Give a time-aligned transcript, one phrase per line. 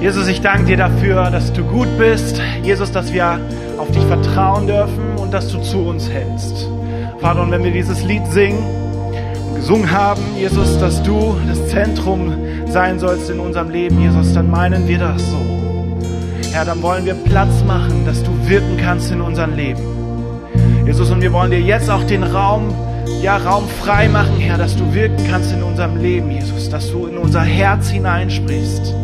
[0.00, 2.40] Jesus, ich danke dir dafür, dass du gut bist.
[2.62, 3.38] Jesus, dass wir
[3.76, 6.66] auf dich vertrauen dürfen und dass du zu uns hältst.
[7.20, 8.64] Vater, und wenn wir dieses Lied singen
[9.48, 12.32] und gesungen haben, Jesus, dass du das Zentrum
[12.66, 15.36] sein sollst in unserem Leben, Jesus, dann meinen wir das so.
[16.50, 19.82] Herr, dann wollen wir Platz machen, dass du wirken kannst in unserem Leben.
[20.86, 22.74] Jesus, und wir wollen dir jetzt auch den Raum,
[23.20, 27.06] ja, Raum frei machen, Herr, dass du wirken kannst in unserem Leben, Jesus, dass du
[27.06, 28.94] in unser Herz hineinsprichst.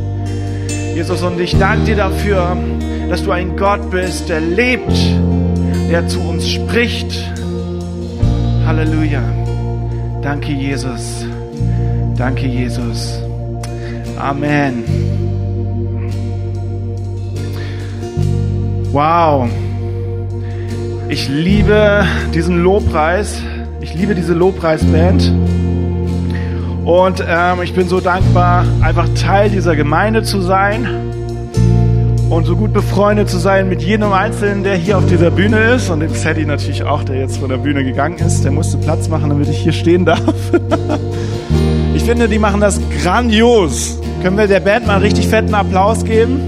[0.96, 2.57] Jesus, und ich danke dir dafür,
[3.11, 4.96] dass du ein Gott bist, der lebt,
[5.91, 7.13] der zu uns spricht.
[8.64, 9.21] Halleluja.
[10.23, 11.27] Danke, Jesus.
[12.17, 13.21] Danke, Jesus.
[14.18, 14.85] Amen.
[18.90, 19.51] Wow.
[21.11, 23.43] Ich liebe diesen Lobpreis.
[23.82, 25.31] Ich liebe diese Lobpreisband.
[26.86, 30.86] Und ähm, ich bin so dankbar, einfach Teil dieser Gemeinde zu sein
[32.31, 35.91] und so gut befreundet zu sein mit jedem Einzelnen, der hier auf dieser Bühne ist.
[35.91, 38.45] Und dem Sadie natürlich auch, der jetzt von der Bühne gegangen ist.
[38.45, 40.20] Der musste Platz machen, damit ich hier stehen darf.
[41.95, 43.98] ich finde, die machen das grandios.
[44.23, 46.39] Können wir der Band mal einen richtig fetten Applaus geben?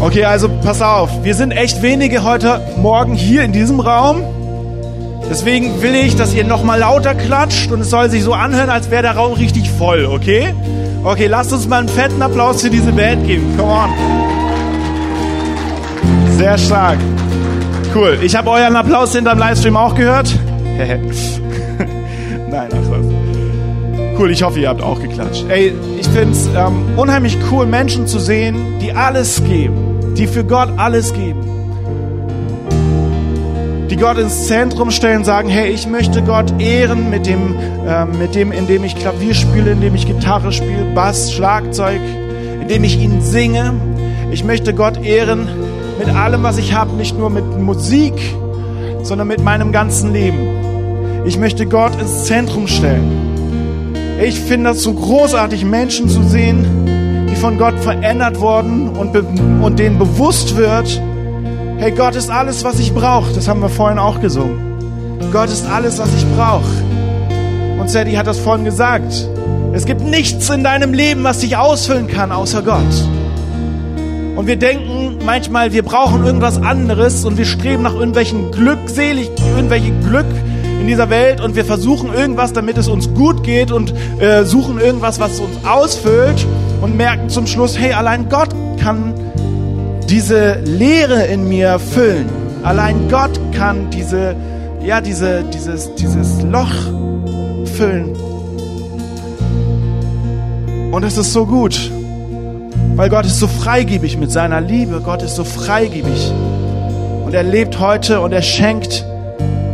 [0.00, 1.24] Okay, also pass auf.
[1.24, 4.33] Wir sind echt wenige heute Morgen hier in diesem Raum.
[5.30, 8.90] Deswegen will ich, dass ihr nochmal lauter klatscht und es soll sich so anhören, als
[8.90, 10.54] wäre der Raum richtig voll, okay?
[11.02, 13.56] Okay, lasst uns mal einen fetten Applaus für diese Band geben.
[13.56, 13.90] Come on.
[16.38, 16.98] Sehr stark.
[17.94, 18.18] Cool.
[18.22, 20.34] Ich habe euren Applaus hinterm Livestream auch gehört.
[20.78, 24.18] Nein, ach was.
[24.18, 25.44] Cool, ich hoffe, ihr habt auch geklatscht.
[25.48, 30.44] Ey, ich finde es ähm, unheimlich cool, Menschen zu sehen, die alles geben, die für
[30.44, 31.53] Gott alles geben
[33.94, 37.54] die Gott ins Zentrum stellen, sagen, hey, ich möchte Gott ehren mit dem,
[37.86, 42.00] äh, mit dem, indem ich Klavier spiele, indem ich Gitarre spiele, Bass, Schlagzeug,
[42.60, 43.72] indem ich ihn singe.
[44.32, 45.48] Ich möchte Gott ehren
[45.96, 48.14] mit allem, was ich habe, nicht nur mit Musik,
[49.04, 51.22] sondern mit meinem ganzen Leben.
[51.24, 54.16] Ich möchte Gott ins Zentrum stellen.
[54.20, 59.78] Ich finde das so großartig, Menschen zu sehen, die von Gott verändert wurden und, und
[59.78, 61.00] denen bewusst wird,
[61.84, 63.34] Hey, Gott ist alles, was ich brauche.
[63.34, 65.20] Das haben wir vorhin auch gesungen.
[65.30, 66.64] Gott ist alles, was ich brauche.
[67.78, 69.28] Und Sadie hat das vorhin gesagt.
[69.74, 72.80] Es gibt nichts in deinem Leben, was dich ausfüllen kann, außer Gott.
[74.34, 80.02] Und wir denken manchmal, wir brauchen irgendwas anderes und wir streben nach irgendwelchen glückselig, irgendwelchen
[80.08, 80.24] Glück
[80.80, 84.80] in dieser Welt und wir versuchen irgendwas, damit es uns gut geht und äh, suchen
[84.80, 86.46] irgendwas, was uns ausfüllt
[86.80, 89.12] und merken zum Schluss, hey, allein Gott kann
[90.14, 92.26] diese Leere in mir füllen.
[92.62, 94.36] Allein Gott kann diese,
[94.80, 96.72] ja, diese, dieses, dieses Loch
[97.76, 98.14] füllen.
[100.92, 101.90] Und es ist so gut,
[102.94, 105.00] weil Gott ist so freigebig mit seiner Liebe.
[105.04, 106.32] Gott ist so freigebig.
[107.26, 109.04] Und er lebt heute und er schenkt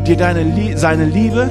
[0.07, 1.51] dir deine, seine Liebe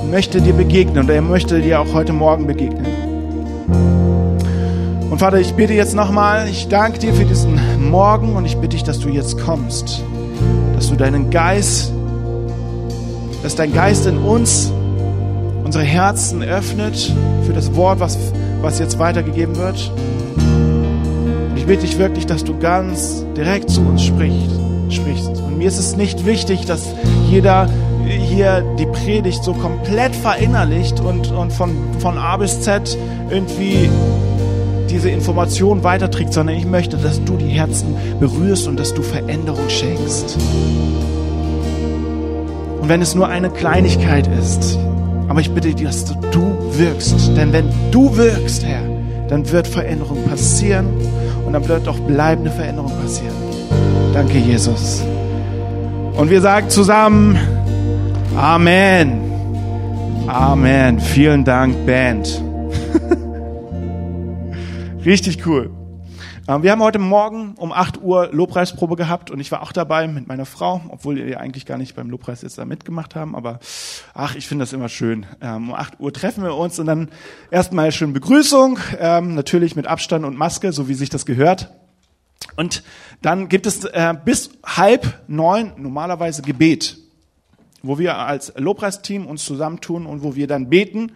[0.00, 0.98] und möchte dir begegnen.
[0.98, 2.86] Und er möchte dir auch heute Morgen begegnen.
[5.10, 8.68] Und Vater, ich bitte jetzt nochmal, ich danke dir für diesen Morgen und ich bitte
[8.68, 10.02] dich, dass du jetzt kommst,
[10.74, 11.92] dass du deinen Geist,
[13.42, 14.72] dass dein Geist in uns
[15.62, 17.14] unsere Herzen öffnet
[17.44, 18.16] für das Wort, was,
[18.62, 19.92] was jetzt weitergegeben wird.
[20.38, 24.58] Und ich bitte dich wirklich, dass du ganz direkt zu uns sprichst.
[24.88, 25.42] sprichst.
[25.42, 26.94] Und mir ist es nicht wichtig, dass
[27.28, 27.68] jeder
[28.06, 32.96] hier die Predigt so komplett verinnerlicht und, und von, von A bis Z
[33.28, 33.90] irgendwie
[34.92, 39.68] diese Information weiterträgt, sondern ich möchte, dass du die Herzen berührst und dass du Veränderung
[39.68, 40.36] schenkst.
[42.80, 44.78] Und wenn es nur eine Kleinigkeit ist,
[45.28, 47.36] aber ich bitte dich, dass du wirkst.
[47.36, 48.82] Denn wenn du wirkst, Herr,
[49.28, 50.86] dann wird Veränderung passieren
[51.46, 53.34] und dann wird auch bleibende Veränderung passieren.
[54.12, 55.02] Danke, Jesus.
[56.16, 57.38] Und wir sagen zusammen
[58.36, 59.20] Amen.
[60.26, 61.00] Amen.
[61.00, 62.42] Vielen Dank, Band.
[65.04, 65.68] Richtig cool.
[66.46, 70.06] Ähm, wir haben heute Morgen um 8 Uhr Lobpreisprobe gehabt und ich war auch dabei
[70.06, 73.58] mit meiner Frau, obwohl wir eigentlich gar nicht beim Lobpreis jetzt da mitgemacht haben, aber
[74.14, 75.26] ach, ich finde das immer schön.
[75.40, 77.08] Ähm, um 8 Uhr treffen wir uns und dann
[77.50, 81.72] erstmal schön Begrüßung, ähm, natürlich mit Abstand und Maske, so wie sich das gehört.
[82.54, 82.84] Und
[83.22, 86.98] dann gibt es äh, bis halb neun normalerweise Gebet,
[87.82, 91.10] wo wir als Lobpreisteam uns zusammentun und wo wir dann beten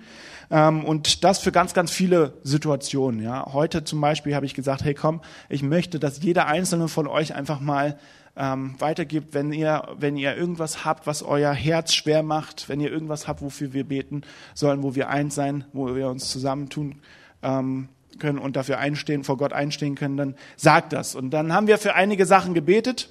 [0.51, 3.23] ähm, und das für ganz, ganz viele Situationen.
[3.23, 3.53] Ja.
[3.53, 7.35] Heute zum Beispiel habe ich gesagt, hey komm, ich möchte, dass jeder einzelne von euch
[7.35, 7.99] einfach mal
[8.37, 12.93] ähm, weitergibt, wenn ihr, wenn ihr irgendwas habt, was euer Herz schwer macht, wenn ihr
[12.93, 14.23] irgendwas habt, wofür wir beten
[14.55, 17.01] sollen, wo wir eins sein, wo wir uns zusammentun
[17.43, 17.89] ähm,
[18.19, 21.15] können und dafür einstehen, vor Gott einstehen können, dann sag das.
[21.15, 23.11] Und dann haben wir für einige Sachen gebetet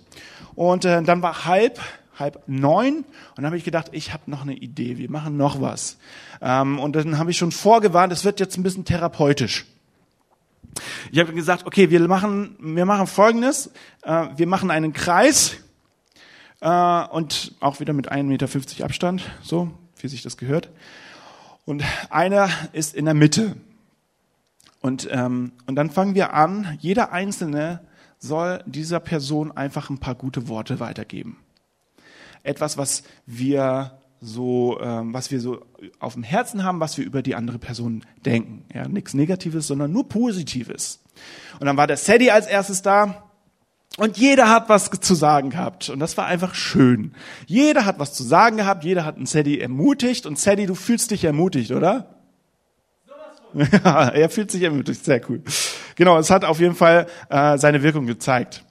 [0.55, 1.79] und äh, dann war halb,
[2.17, 3.05] halb neun und
[3.37, 5.97] dann habe ich gedacht, ich habe noch eine Idee, wir machen noch was.
[6.41, 9.65] Ähm, und dann habe ich schon vorgewarnt, es wird jetzt ein bisschen therapeutisch.
[11.11, 13.71] Ich habe gesagt, okay, wir machen, wir machen Folgendes,
[14.03, 15.57] äh, wir machen einen Kreis
[16.61, 20.69] äh, und auch wieder mit 1,50 Meter Abstand, so wie sich das gehört.
[21.65, 23.55] Und einer ist in der Mitte.
[24.81, 27.79] Und, ähm, und dann fangen wir an, jeder Einzelne
[28.19, 31.37] soll dieser Person einfach ein paar gute Worte weitergeben.
[32.45, 35.61] Etwas, was wir so, ähm, was wir so
[35.99, 38.65] auf dem Herzen haben, was wir über die andere Person denken.
[38.73, 41.01] Ja, nichts Negatives, sondern nur Positives.
[41.59, 43.23] Und dann war der Sadie als erstes da.
[43.97, 45.89] Und jeder hat was zu sagen gehabt.
[45.89, 47.13] Und das war einfach schön.
[47.45, 48.83] Jeder hat was zu sagen gehabt.
[48.83, 50.25] Jeder hat einen Sadie ermutigt.
[50.25, 52.11] Und Sadie, du fühlst dich ermutigt, oder?
[53.85, 55.05] Ja, er fühlt sich ermutigt.
[55.05, 55.41] Sehr cool.
[55.95, 58.65] Genau, es hat auf jeden Fall äh, seine Wirkung gezeigt.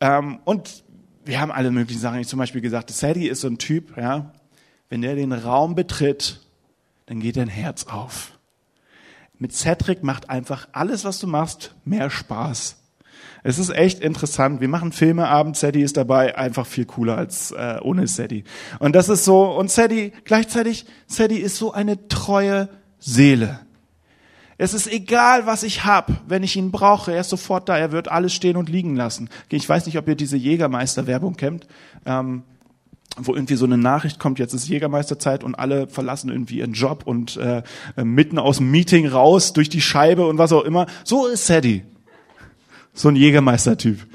[0.00, 0.82] Ähm, und
[1.28, 2.20] wir haben alle möglichen Sachen.
[2.20, 4.32] Ich zum Beispiel gesagt, Sadie ist so ein Typ, ja,
[4.88, 6.40] wenn der den Raum betritt,
[7.04, 8.32] dann geht dein Herz auf.
[9.38, 12.76] Mit Cedric macht einfach alles, was du machst, mehr Spaß.
[13.44, 14.62] Es ist echt interessant.
[14.62, 18.44] Wir machen Filme abends, Sadie ist dabei, einfach viel cooler als äh, ohne Sadie.
[18.78, 23.60] Und das ist so, und Sadie, gleichzeitig, Sadie ist so eine treue Seele.
[24.60, 27.92] Es ist egal, was ich hab, wenn ich ihn brauche, er ist sofort da, er
[27.92, 29.30] wird alles stehen und liegen lassen.
[29.48, 31.68] Ich weiß nicht, ob ihr diese Jägermeister-Werbung kennt.
[32.04, 32.42] Ähm,
[33.16, 37.02] wo irgendwie so eine Nachricht kommt, jetzt ist Jägermeisterzeit und alle verlassen irgendwie ihren Job
[37.04, 37.62] und äh,
[37.96, 40.86] mitten aus dem Meeting raus durch die Scheibe und was auch immer.
[41.04, 41.84] So ist Sadie.
[42.92, 44.06] So ein Jägermeister-Typ.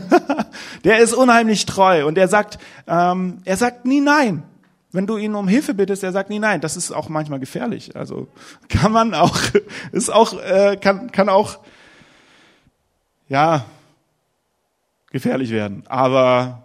[0.84, 4.44] der ist unheimlich treu und er sagt, ähm, er sagt nie nein.
[4.92, 6.60] Wenn du ihn um Hilfe bittest, er sagt nie nein.
[6.60, 7.94] Das ist auch manchmal gefährlich.
[7.96, 8.26] Also
[8.68, 9.38] kann man auch,
[9.92, 11.58] ist auch, äh, kann, kann auch,
[13.28, 13.64] ja,
[15.10, 15.84] gefährlich werden.
[15.86, 16.62] Aber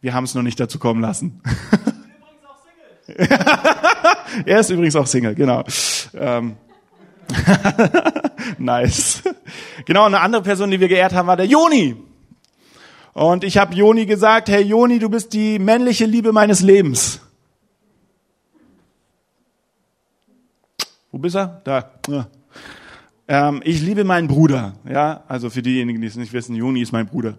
[0.00, 1.42] wir haben es noch nicht dazu kommen lassen.
[4.46, 5.64] er ist übrigens auch Single, genau.
[6.14, 6.56] Ähm,
[8.58, 9.22] nice.
[9.86, 11.96] Genau, eine andere Person, die wir geehrt haben, war der Joni.
[13.12, 17.20] Und ich habe Joni gesagt, hey Joni, du bist die männliche Liebe meines Lebens.
[21.12, 21.60] Wo bist er?
[21.64, 21.90] Da.
[23.28, 24.74] Ähm, ich liebe meinen Bruder.
[24.88, 27.34] Ja, also für diejenigen, die es nicht wissen, Joni ist mein Bruder.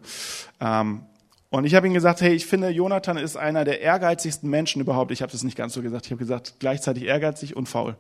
[0.60, 1.04] Ähm,
[1.50, 5.12] und ich habe ihm gesagt, hey, ich finde, Jonathan ist einer der ehrgeizigsten Menschen überhaupt.
[5.12, 6.06] Ich habe das nicht ganz so gesagt.
[6.06, 7.98] Ich habe gesagt, gleichzeitig ehrgeizig und faul.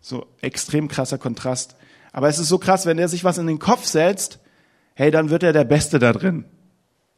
[0.00, 1.74] So extrem krasser Kontrast.
[2.12, 4.38] Aber es ist so krass, wenn er sich was in den Kopf setzt,
[4.94, 6.44] hey, dann wird er der Beste da drin.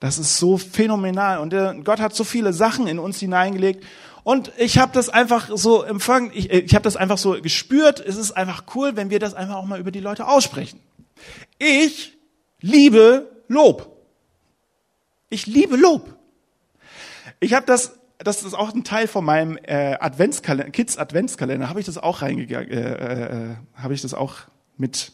[0.01, 1.39] Das ist so phänomenal.
[1.39, 3.85] Und Gott hat so viele Sachen in uns hineingelegt.
[4.25, 8.01] Und ich habe das einfach so empfangen, ich, ich habe das einfach so gespürt.
[8.01, 10.81] Es ist einfach cool, wenn wir das einfach auch mal über die Leute aussprechen.
[11.59, 12.17] Ich
[12.61, 13.97] liebe Lob.
[15.31, 16.17] Ich liebe Lob.
[17.41, 21.81] Ich habe das das ist auch ein Teil von meinem äh, Adventskalender, Kids Adventskalender, habe
[21.81, 24.37] ich das auch reingegangen, äh, äh, äh, habe ich das auch
[24.77, 25.13] mit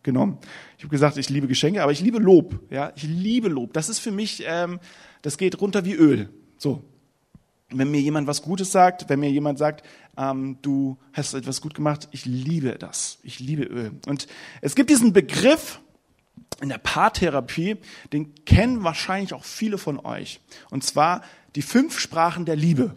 [0.00, 0.38] reingenommen.
[0.76, 2.58] Ich habe gesagt, ich liebe Geschenke, aber ich liebe Lob.
[2.70, 3.72] Ja, ich liebe Lob.
[3.72, 4.80] Das ist für mich, ähm,
[5.22, 6.28] das geht runter wie Öl.
[6.56, 6.82] So,
[7.70, 9.86] wenn mir jemand was Gutes sagt, wenn mir jemand sagt,
[10.16, 13.18] ähm, du hast etwas gut gemacht, ich liebe das.
[13.22, 13.92] Ich liebe Öl.
[14.06, 14.26] Und
[14.60, 15.80] es gibt diesen Begriff
[16.60, 17.76] in der Paartherapie,
[18.12, 20.40] den kennen wahrscheinlich auch viele von euch.
[20.70, 21.22] Und zwar
[21.54, 22.94] die fünf Sprachen der Liebe.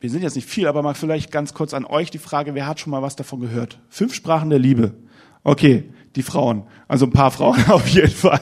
[0.00, 2.66] Wir sind jetzt nicht viel, aber mal vielleicht ganz kurz an euch die Frage, wer
[2.66, 3.80] hat schon mal was davon gehört?
[3.88, 4.94] Fünf Sprachen der Liebe.
[5.42, 8.40] Okay, die Frauen, also ein paar Frauen auf jeden Fall.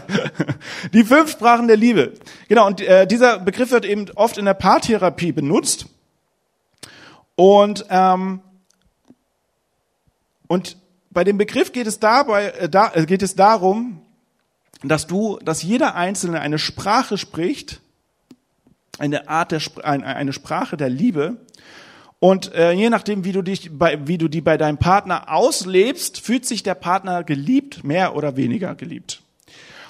[0.92, 2.14] Die fünf Sprachen der Liebe.
[2.48, 5.86] Genau, und äh, dieser Begriff wird eben oft in der Paartherapie benutzt.
[7.36, 8.40] Und, ähm,
[10.46, 10.76] und
[11.10, 14.02] bei dem Begriff geht es dabei, äh, da, äh, geht es darum,
[14.82, 17.80] dass du, dass jeder Einzelne eine Sprache spricht,
[18.98, 21.36] eine Art der eine Sprache der Liebe.
[22.18, 26.20] Und äh, je nachdem, wie du dich bei, wie du die bei deinem Partner auslebst,
[26.20, 29.22] fühlt sich der Partner geliebt, mehr oder weniger geliebt.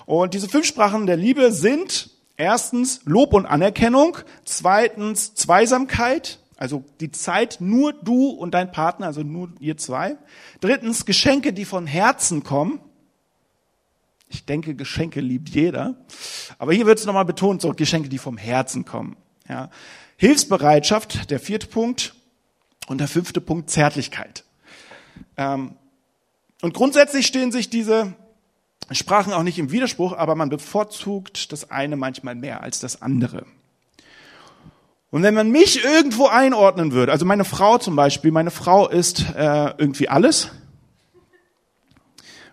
[0.06, 7.10] Und diese fünf Sprachen der Liebe sind erstens Lob und Anerkennung, zweitens Zweisamkeit, also die
[7.10, 10.16] Zeit nur du und dein Partner, also nur ihr zwei.
[10.60, 12.80] Drittens Geschenke, die von Herzen kommen.
[14.28, 15.94] Ich denke, Geschenke liebt jeder.
[16.58, 19.16] Aber hier wird es nochmal betont, so Geschenke, die vom Herzen kommen.
[19.48, 19.70] Ja.
[20.16, 22.14] Hilfsbereitschaft, der vierte Punkt.
[22.88, 24.44] Und der fünfte Punkt, Zärtlichkeit.
[25.36, 25.74] Ähm,
[26.62, 28.14] und grundsätzlich stehen sich diese
[28.92, 33.44] Sprachen auch nicht im Widerspruch, aber man bevorzugt das eine manchmal mehr als das andere.
[35.10, 39.24] Und wenn man mich irgendwo einordnen würde, also meine Frau zum Beispiel, meine Frau ist
[39.34, 40.50] äh, irgendwie alles,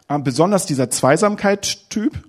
[0.07, 2.23] besonders dieser Zweisamkeit-Typ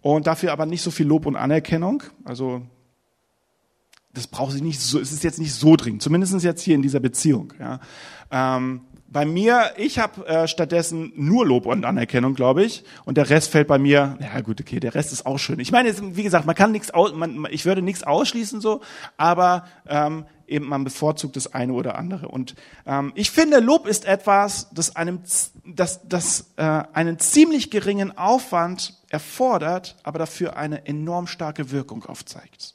[0.00, 2.02] und dafür aber nicht so viel Lob und Anerkennung.
[2.24, 2.62] Also
[4.12, 6.82] das braucht sie nicht so, es ist jetzt nicht so dringend, zumindest jetzt hier in
[6.82, 7.52] dieser Beziehung.
[7.58, 7.80] Ja.
[8.30, 13.28] Ähm, bei mir, ich habe äh, stattdessen nur Lob und Anerkennung, glaube ich, und der
[13.28, 14.16] Rest fällt bei mir.
[14.20, 15.58] Ja gut, okay, der Rest ist auch schön.
[15.58, 18.82] Ich meine, wie gesagt, man kann nichts, man, ich würde nichts ausschließen so,
[19.16, 22.28] aber ähm, eben man bevorzugt das eine oder andere.
[22.28, 22.54] Und
[22.86, 25.22] ähm, ich finde, Lob ist etwas, das einem,
[25.66, 32.74] das, das äh, einen ziemlich geringen Aufwand erfordert, aber dafür eine enorm starke Wirkung aufzeigt.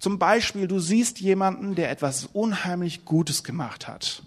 [0.00, 4.22] Zum Beispiel, du siehst jemanden, der etwas unheimlich Gutes gemacht hat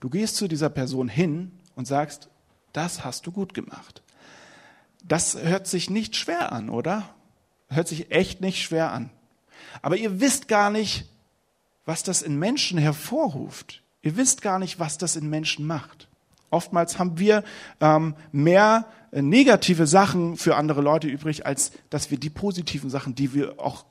[0.00, 2.28] Du gehst zu dieser Person hin und sagst,
[2.72, 4.02] das hast du gut gemacht.
[5.04, 7.08] Das hört sich nicht schwer an, oder?
[7.68, 9.10] Hört sich echt nicht schwer an.
[9.82, 11.06] Aber ihr wisst gar nicht,
[11.84, 13.82] was das in Menschen hervorruft.
[14.02, 16.08] Ihr wisst gar nicht, was das in Menschen macht.
[16.50, 17.44] Oftmals haben wir
[17.80, 23.14] ähm, mehr äh, negative Sachen für andere Leute übrig, als dass wir die positiven Sachen,
[23.14, 23.84] die wir auch,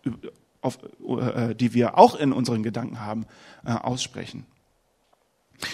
[0.62, 3.26] auf, äh, die wir auch in unseren Gedanken haben,
[3.66, 4.46] äh, aussprechen.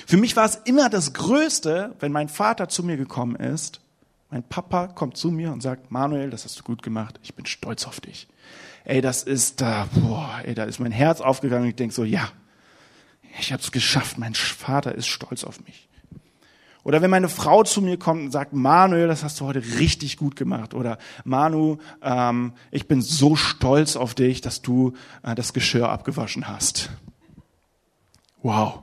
[0.06, 3.82] Für mich war es immer das Größte, wenn mein Vater zu mir gekommen ist.
[4.30, 7.46] Mein Papa kommt zu mir und sagt, Manuel, das hast du gut gemacht, ich bin
[7.46, 8.28] stolz auf dich.
[8.86, 11.70] Ey, das ist da, boah, ey, da ist mein Herz aufgegangen.
[11.70, 12.30] Ich denke so, ja,
[13.40, 15.88] ich habe es geschafft, mein Vater ist stolz auf mich.
[16.84, 20.18] Oder wenn meine Frau zu mir kommt und sagt, Manuel, das hast du heute richtig
[20.18, 20.74] gut gemacht.
[20.74, 26.48] Oder Manu, ähm, ich bin so stolz auf dich, dass du äh, das Geschirr abgewaschen
[26.48, 26.90] hast.
[28.42, 28.80] Wow.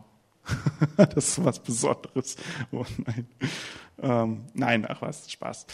[0.96, 2.36] das ist was Besonderes.
[2.72, 3.26] Oh nein.
[4.02, 5.66] Ähm, nein, ach was, Spaß.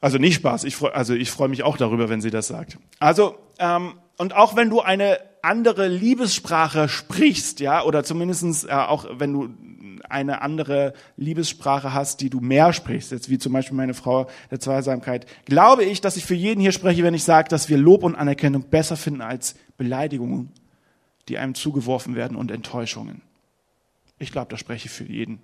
[0.00, 2.78] Also nicht Spaß, ich freu, also ich freue mich auch darüber, wenn sie das sagt.
[3.00, 9.06] Also, ähm, und auch wenn du eine andere Liebessprache sprichst, ja, oder zumindestens äh, auch
[9.12, 9.48] wenn du
[10.08, 14.60] eine andere Liebessprache hast, die du mehr sprichst, jetzt wie zum Beispiel meine Frau der
[14.60, 18.02] Zweisamkeit, glaube ich, dass ich für jeden hier spreche, wenn ich sage, dass wir Lob
[18.02, 20.50] und Anerkennung besser finden als Beleidigungen,
[21.28, 23.22] die einem zugeworfen werden und Enttäuschungen.
[24.20, 25.40] Ich glaube, das spreche ich für jeden.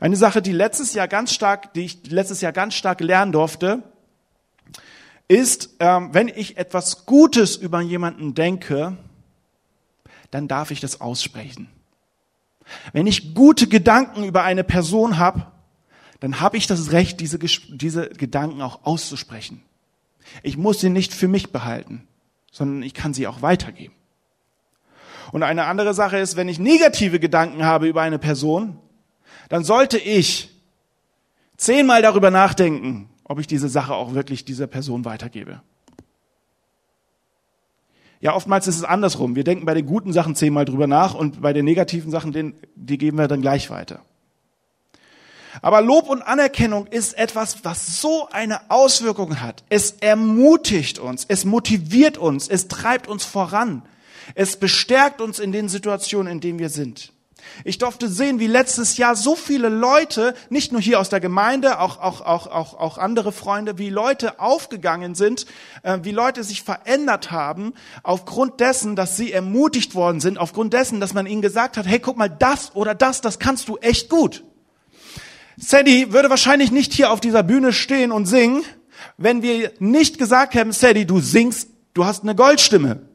[0.00, 3.82] Eine Sache, die letztes Jahr ganz stark, die ich letztes Jahr ganz stark lernen durfte,
[5.28, 8.96] ist, ähm, wenn ich etwas Gutes über jemanden denke,
[10.30, 11.68] dann darf ich das aussprechen.
[12.92, 15.46] Wenn ich gute Gedanken über eine Person habe,
[16.20, 19.62] dann habe ich das Recht, diese, diese Gedanken auch auszusprechen.
[20.42, 22.06] Ich muss sie nicht für mich behalten,
[22.50, 23.94] sondern ich kann sie auch weitergeben.
[25.32, 28.78] Und eine andere Sache ist, wenn ich negative Gedanken habe über eine Person,
[29.48, 30.50] dann sollte ich
[31.56, 35.60] zehnmal darüber nachdenken, ob ich diese Sache auch wirklich dieser Person weitergebe.
[38.20, 39.36] Ja, oftmals ist es andersrum.
[39.36, 42.98] Wir denken bei den guten Sachen zehnmal drüber nach und bei den negativen Sachen, die
[42.98, 44.02] geben wir dann gleich weiter.
[45.62, 49.64] Aber Lob und Anerkennung ist etwas, was so eine Auswirkung hat.
[49.68, 53.82] Es ermutigt uns, es motiviert uns, es treibt uns voran.
[54.34, 57.12] Es bestärkt uns in den Situationen, in denen wir sind.
[57.64, 61.80] Ich durfte sehen, wie letztes Jahr so viele Leute, nicht nur hier aus der Gemeinde,
[61.80, 65.46] auch, auch, auch, auch, auch andere Freunde, wie Leute aufgegangen sind,
[65.82, 71.00] äh, wie Leute sich verändert haben, aufgrund dessen, dass sie ermutigt worden sind, aufgrund dessen,
[71.00, 74.08] dass man ihnen gesagt hat, hey, guck mal, das oder das, das kannst du echt
[74.08, 74.44] gut.
[75.56, 78.62] Sadie würde wahrscheinlich nicht hier auf dieser Bühne stehen und singen,
[79.16, 83.07] wenn wir nicht gesagt hätten, Sadie, du singst, du hast eine Goldstimme.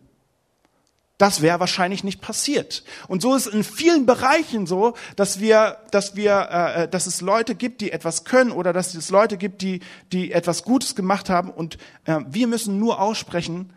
[1.19, 2.83] Das wäre wahrscheinlich nicht passiert.
[3.07, 7.21] Und so ist in vielen Bereichen so, dass wir, dass wir, äh, äh, dass es
[7.21, 11.29] Leute gibt, die etwas können oder dass es Leute gibt, die, die etwas Gutes gemacht
[11.29, 13.71] haben und äh, wir müssen nur aussprechen,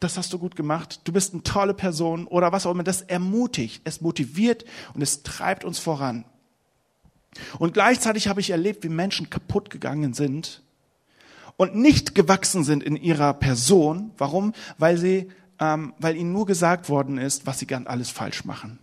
[0.00, 2.84] das hast du gut gemacht, du bist eine tolle Person oder was auch immer.
[2.84, 6.26] Das ermutigt, es motiviert und es treibt uns voran.
[7.58, 10.62] Und gleichzeitig habe ich erlebt, wie Menschen kaputt gegangen sind
[11.56, 14.10] und nicht gewachsen sind in ihrer Person.
[14.18, 14.52] Warum?
[14.78, 18.78] Weil sie ähm, weil ihnen nur gesagt worden ist, was sie gern alles falsch machen.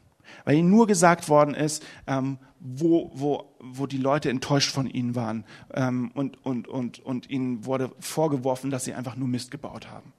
[0.46, 5.16] Weil ihnen nur gesagt worden ist, ähm, wo, wo, wo die Leute enttäuscht von ihnen
[5.16, 5.46] waren.
[5.74, 10.14] Ähm, und, und, und, und ihnen wurde vorgeworfen, dass sie einfach nur Mist gebaut haben.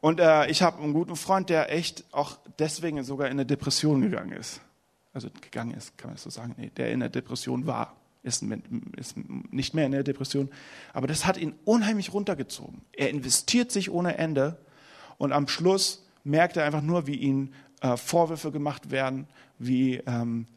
[0.00, 4.00] Und äh, ich habe einen guten Freund, der echt auch deswegen sogar in eine Depression
[4.00, 4.60] gegangen ist.
[5.12, 6.54] Also gegangen ist, kann man das so sagen.
[6.56, 7.96] Nee, der in der Depression war.
[8.24, 10.48] Ist nicht mehr in der Depression.
[10.92, 12.82] Aber das hat ihn unheimlich runtergezogen.
[12.92, 14.58] Er investiert sich ohne Ende
[15.22, 20.48] und am Schluss merkt er einfach nur, wie ihm äh, Vorwürfe gemacht werden, wie ähm,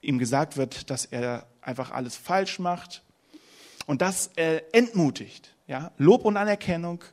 [0.00, 3.02] ihm gesagt wird, dass er einfach alles falsch macht.
[3.84, 5.54] Und das äh, entmutigt.
[5.66, 5.92] Ja?
[5.98, 7.04] Lob und Anerkennung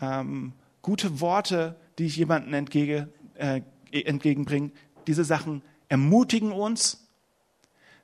[0.00, 3.60] ähm, gute Worte, die ich jemandem entgege, äh,
[3.92, 4.70] entgegenbringe,
[5.06, 7.06] diese Sachen ermutigen uns,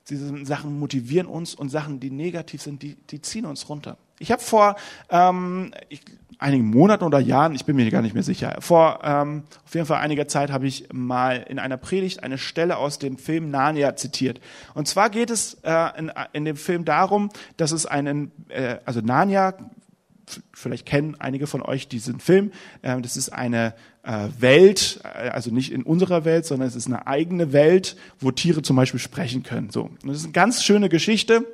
[0.07, 3.97] diese Sachen motivieren uns und Sachen, die negativ sind, die, die ziehen uns runter.
[4.19, 4.75] Ich habe vor
[5.09, 6.01] ähm, ich,
[6.39, 9.85] einigen Monaten oder Jahren, ich bin mir gar nicht mehr sicher, vor ähm, auf jeden
[9.85, 13.95] Fall einiger Zeit habe ich mal in einer Predigt eine Stelle aus dem Film Narnia
[13.95, 14.39] zitiert.
[14.73, 19.01] Und zwar geht es äh, in, in dem Film darum, dass es einen, äh, also
[19.01, 19.55] Narnia,
[20.53, 22.51] vielleicht kennen einige von euch diesen Film,
[22.81, 26.87] äh, das ist eine äh, Welt, äh, also nicht in unserer Welt, sondern es ist
[26.87, 29.69] eine eigene Welt, wo Tiere zum Beispiel sprechen können.
[29.69, 31.45] So, und das ist eine ganz schöne Geschichte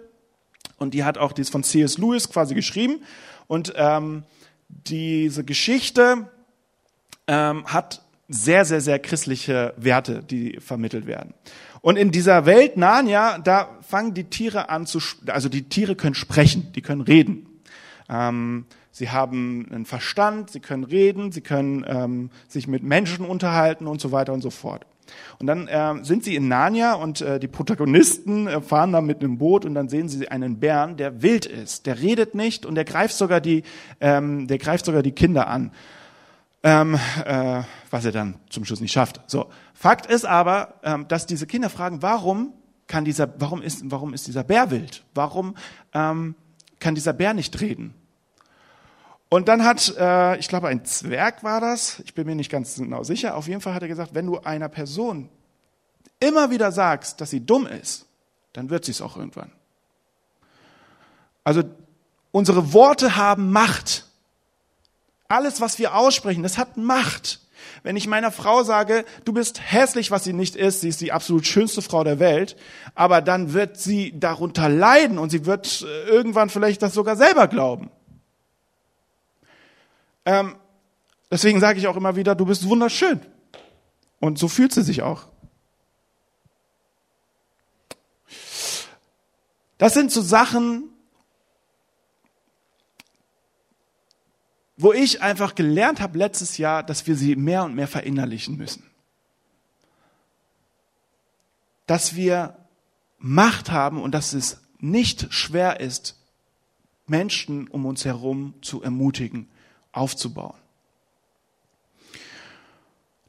[0.77, 1.97] und die hat auch die ist von C.S.
[1.97, 3.01] Lewis quasi geschrieben
[3.47, 4.23] und ähm,
[4.87, 6.29] diese Geschichte
[7.27, 11.33] ähm, hat sehr, sehr, sehr christliche Werte, die vermittelt werden.
[11.81, 16.15] Und in dieser Welt Narnia, da fangen die Tiere an zu, also die Tiere können
[16.15, 17.59] sprechen, die können reden.
[18.09, 23.87] Ähm, sie haben einen Verstand, sie können reden, sie können ähm, sich mit Menschen unterhalten
[23.87, 24.85] und so weiter und so fort.
[25.39, 29.21] Und dann äh, sind sie in Narnia und äh, die Protagonisten äh, fahren da mit
[29.21, 32.75] einem Boot und dann sehen sie einen Bären, der wild ist, der redet nicht und
[32.75, 33.63] der greift sogar die,
[33.99, 35.71] ähm, der greift sogar die Kinder an.
[36.65, 39.19] Ähm, äh, was er dann zum Schluss nicht schafft.
[39.27, 42.53] So, Fakt ist aber, ähm, dass diese Kinder fragen, warum
[42.87, 45.03] kann dieser, warum ist, warum ist dieser Bär wild?
[45.13, 45.55] Warum
[45.93, 46.35] ähm,
[46.79, 47.93] kann dieser Bär nicht reden?
[49.33, 52.75] Und dann hat, äh, ich glaube, ein Zwerg war das, ich bin mir nicht ganz
[52.75, 55.27] genau sicher, auf jeden Fall hat er gesagt, wenn du einer Person
[56.19, 58.05] immer wieder sagst, dass sie dumm ist,
[58.53, 59.51] dann wird sie es auch irgendwann.
[61.43, 61.63] Also
[62.31, 64.05] unsere Worte haben Macht.
[65.29, 67.39] Alles, was wir aussprechen, das hat Macht.
[67.81, 71.11] Wenn ich meiner Frau sage, du bist hässlich, was sie nicht ist, sie ist die
[71.11, 72.55] absolut schönste Frau der Welt,
[72.93, 77.47] aber dann wird sie darunter leiden und sie wird äh, irgendwann vielleicht das sogar selber
[77.47, 77.89] glauben.
[80.25, 80.55] Ähm,
[81.29, 83.19] deswegen sage ich auch immer wieder, du bist wunderschön.
[84.19, 85.27] Und so fühlt sie sich auch.
[89.77, 90.89] Das sind so Sachen,
[94.77, 98.89] wo ich einfach gelernt habe letztes Jahr, dass wir sie mehr und mehr verinnerlichen müssen.
[101.85, 102.57] Dass wir
[103.17, 106.17] Macht haben und dass es nicht schwer ist,
[107.05, 109.49] Menschen um uns herum zu ermutigen
[109.93, 110.55] aufzubauen.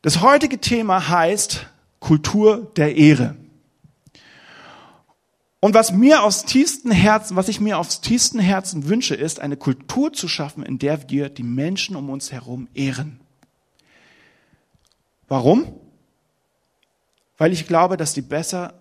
[0.03, 1.67] Das heutige Thema heißt
[2.01, 3.37] Kultur der Ehre.
[5.61, 9.57] Und was mir aus tiefsten Herzen, was ich mir aufs tiefsten Herzen wünsche, ist, eine
[9.57, 13.19] Kultur zu schaffen, in der wir die Menschen um uns herum ehren.
[15.27, 15.73] Warum?
[17.39, 18.75] Weil ich glaube, dass die besser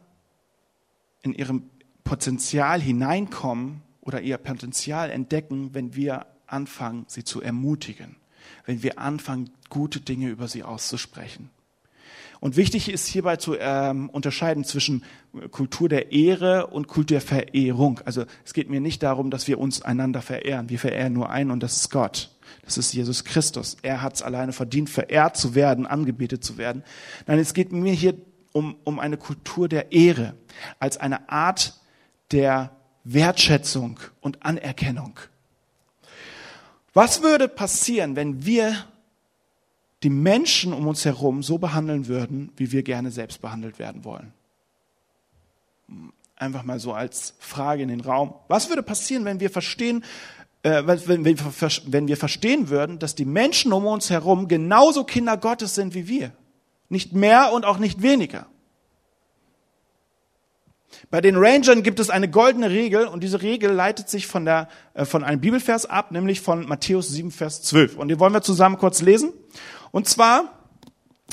[1.21, 1.69] in ihrem
[2.03, 8.15] Potenzial hineinkommen oder ihr Potenzial entdecken, wenn wir anfangen, sie zu ermutigen,
[8.65, 11.49] wenn wir anfangen, gute Dinge über sie auszusprechen.
[12.43, 15.05] Und wichtig ist hierbei zu ähm, unterscheiden zwischen
[15.51, 18.01] Kultur der Ehre und Kultur der Verehrung.
[18.03, 20.69] Also es geht mir nicht darum, dass wir uns einander verehren.
[20.69, 22.31] Wir verehren nur einen und das ist Gott.
[22.65, 23.77] Das ist Jesus Christus.
[23.81, 26.83] Er hat es alleine verdient, verehrt zu werden, angebetet zu werden.
[27.27, 28.15] Nein, es geht mir hier
[28.51, 30.35] um, um eine Kultur der Ehre
[30.79, 31.79] als eine Art
[32.33, 32.75] der
[33.05, 35.17] Wertschätzung und Anerkennung.
[36.93, 38.85] Was würde passieren, wenn wir
[40.03, 44.33] die Menschen um uns herum so behandeln würden, wie wir gerne selbst behandelt werden wollen?
[46.35, 48.33] Einfach mal so als Frage in den Raum.
[48.47, 50.03] Was würde passieren, wenn wir verstehen,
[50.61, 55.93] äh, wenn, wir verstehen würden, dass die Menschen um uns herum genauso Kinder Gottes sind
[55.93, 56.31] wie wir?
[56.89, 58.45] Nicht mehr und auch nicht weniger.
[61.09, 64.67] Bei den Rangern gibt es eine goldene Regel und diese Regel leitet sich von, der,
[64.93, 67.97] äh, von einem Bibelvers ab, nämlich von Matthäus 7, Vers 12.
[67.97, 69.33] Und die wollen wir zusammen kurz lesen.
[69.91, 70.59] Und zwar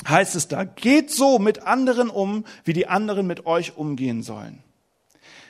[0.07, 4.63] heißt es da, geht so mit anderen um, wie die anderen mit euch umgehen sollen.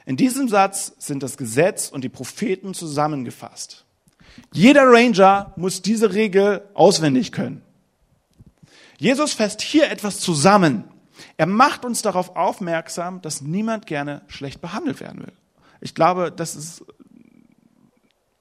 [0.05, 3.85] In diesem Satz sind das Gesetz und die Propheten zusammengefasst.
[4.53, 7.61] Jeder Ranger muss diese Regel auswendig können.
[8.97, 10.85] Jesus fasst hier etwas zusammen.
[11.41, 15.33] Er macht uns darauf aufmerksam, dass niemand gerne schlecht behandelt werden will.
[15.79, 16.85] Ich glaube, das ist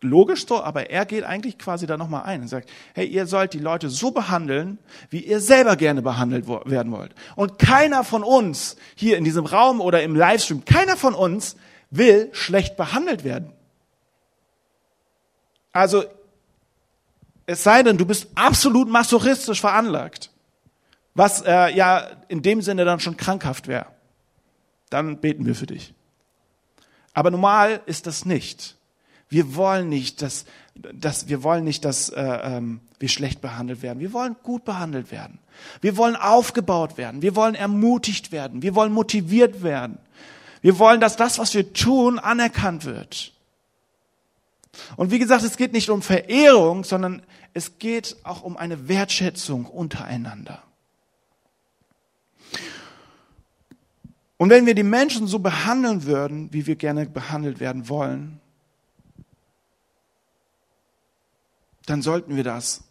[0.03, 3.55] logisch so, aber er geht eigentlich quasi da nochmal ein und sagt, hey, ihr sollt
[3.55, 7.15] die Leute so behandeln, wie ihr selber gerne behandelt werden wollt.
[7.37, 11.57] Und keiner von uns hier in diesem Raum oder im Livestream, keiner von uns
[11.89, 13.51] will schlecht behandelt werden.
[15.73, 16.05] Also,
[17.47, 20.31] es sei denn, du bist absolut masochistisch veranlagt
[21.15, 23.87] was äh, ja in dem Sinne dann schon krankhaft wäre.
[24.91, 25.95] Dann beten wir für dich.
[27.15, 28.77] Aber normal ist das nicht.
[29.29, 30.45] Wir wollen nicht, dass,
[30.75, 34.01] dass wir wollen nicht, dass äh, ähm, wir schlecht behandelt werden.
[34.01, 35.39] Wir wollen gut behandelt werden.
[35.81, 37.23] Wir wollen aufgebaut werden.
[37.23, 38.63] Wir wollen ermutigt werden.
[38.63, 39.99] Wir wollen motiviert werden.
[40.63, 43.33] Wir wollen, dass das, was wir tun, anerkannt wird.
[44.97, 47.23] Und wie gesagt, es geht nicht um Verehrung, sondern
[47.55, 50.63] es geht auch um eine Wertschätzung untereinander.
[54.41, 58.41] Und wenn wir die Menschen so behandeln würden, wie wir gerne behandelt werden wollen,
[61.85, 62.83] dann sollten wir das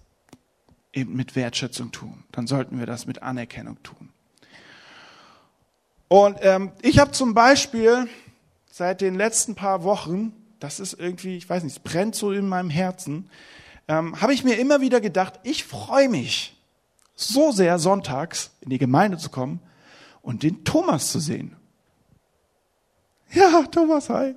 [0.93, 2.23] eben mit Wertschätzung tun.
[2.31, 4.09] Dann sollten wir das mit Anerkennung tun.
[6.07, 8.07] Und ähm, ich habe zum Beispiel
[8.71, 12.47] seit den letzten paar Wochen, das ist irgendwie, ich weiß nicht, es brennt so in
[12.47, 13.27] meinem Herzen,
[13.87, 16.55] ähm, habe ich mir immer wieder gedacht, ich freue mich
[17.15, 19.61] so sehr, sonntags in die Gemeinde zu kommen
[20.21, 21.55] und den Thomas zu sehen.
[23.31, 24.35] Ja, Thomas, hi.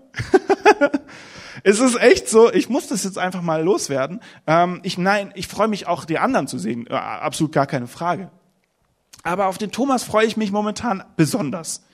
[1.65, 4.21] es ist echt so, ich muss das jetzt einfach mal loswerden.
[4.47, 6.87] Ähm, ich, nein, ich freue mich auch, die anderen zu sehen.
[6.87, 8.31] Äh, absolut gar keine Frage.
[9.23, 11.85] Aber auf den Thomas freue ich mich momentan besonders.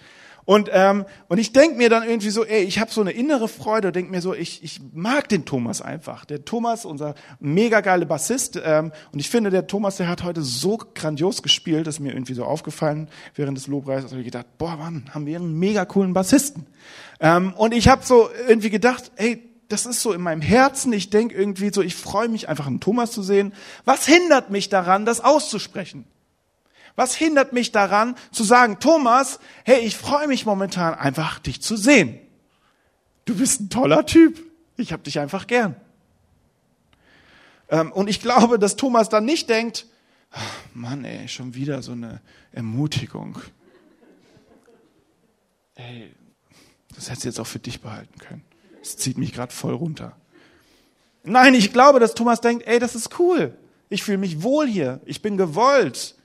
[0.48, 3.48] Und, ähm, und ich denk mir dann irgendwie so, ey, ich habe so eine innere
[3.48, 6.24] Freude, denk mir so, ich, ich mag den Thomas einfach.
[6.24, 8.58] Der Thomas, unser mega geile Bassist.
[8.64, 12.32] Ähm, und ich finde, der Thomas, der hat heute so grandios gespielt, ist mir irgendwie
[12.32, 14.10] so aufgefallen während des Lobpreises.
[14.10, 16.64] habe ich gedacht, boah, Mann, haben wir einen mega coolen Bassisten.
[17.20, 20.94] Ähm, und ich habe so irgendwie gedacht, ey, das ist so in meinem Herzen.
[20.94, 23.52] Ich denk irgendwie so, ich freue mich einfach, einen Thomas zu sehen.
[23.84, 26.06] Was hindert mich daran, das auszusprechen?
[26.98, 31.76] Was hindert mich daran zu sagen, Thomas, hey, ich freue mich momentan einfach, dich zu
[31.76, 32.18] sehen.
[33.24, 34.44] Du bist ein toller Typ.
[34.76, 35.76] Ich hab dich einfach gern.
[37.68, 39.86] Ähm, und ich glaube, dass Thomas dann nicht denkt,
[40.74, 43.38] Mann, ey, schon wieder so eine Ermutigung.
[45.76, 46.12] Ey,
[46.96, 48.42] das hättest du jetzt auch für dich behalten können.
[48.80, 50.16] Das zieht mich gerade voll runter.
[51.22, 53.56] Nein, ich glaube, dass Thomas denkt, ey, das ist cool.
[53.88, 55.00] Ich fühle mich wohl hier.
[55.04, 56.17] Ich bin gewollt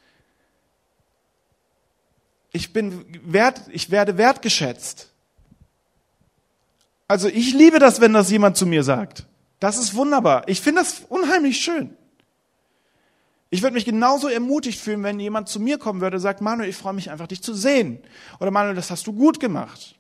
[2.54, 5.10] ich bin wert, ich werde wertgeschätzt.
[7.08, 9.26] Also ich liebe das, wenn das jemand zu mir sagt.
[9.60, 10.48] Das ist wunderbar.
[10.48, 11.96] Ich finde das unheimlich schön.
[13.50, 16.70] Ich würde mich genauso ermutigt fühlen, wenn jemand zu mir kommen würde und sagt, Manuel,
[16.70, 18.00] ich freue mich einfach, dich zu sehen.
[18.40, 19.96] Oder Manuel, das hast du gut gemacht.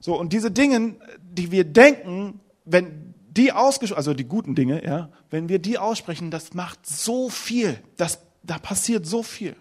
[0.00, 5.10] So, und diese Dinge, die wir denken, wenn die ausgesprochen, also die guten Dinge, ja,
[5.30, 7.78] wenn wir die aussprechen, das macht so viel.
[7.96, 9.56] Das, da passiert so viel.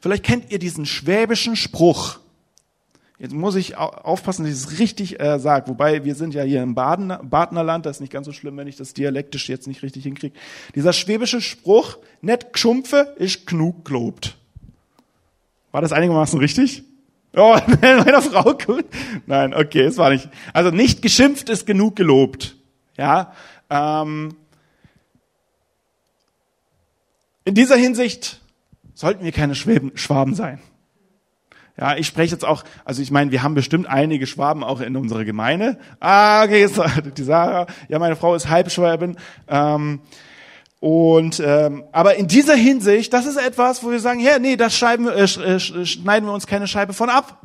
[0.00, 2.18] Vielleicht kennt ihr diesen schwäbischen Spruch.
[3.18, 5.68] Jetzt muss ich aufpassen, dass ich es richtig äh, sage.
[5.68, 8.68] Wobei wir sind ja hier im Baden, Badnerland, das ist nicht ganz so schlimm, wenn
[8.68, 10.36] ich das dialektisch jetzt nicht richtig hinkriege.
[10.76, 14.36] Dieser schwäbische Spruch, net geschumpfe, ist genug gelobt.
[15.72, 16.84] War das einigermaßen richtig?
[17.34, 18.86] Oh, meiner Frau gut.
[19.26, 20.28] Nein, okay, es war nicht.
[20.52, 22.56] Also nicht geschimpft ist genug gelobt.
[22.96, 23.32] Ja.
[23.68, 24.36] Ähm,
[27.44, 28.40] in dieser Hinsicht
[28.98, 30.58] sollten wir keine Schwaben, Schwaben sein.
[31.78, 34.96] Ja, ich spreche jetzt auch, also ich meine, wir haben bestimmt einige Schwaben auch in
[34.96, 35.78] unserer Gemeinde.
[36.00, 36.80] Ah, okay, jetzt,
[37.16, 39.16] die Sarah, ja, meine Frau ist Halbschwäbin.
[39.46, 40.00] Ähm,
[40.80, 44.82] und ähm, aber in dieser Hinsicht, das ist etwas, wo wir sagen, ja, nee, das
[44.82, 47.40] äh, äh schneiden wir uns keine Scheibe von ab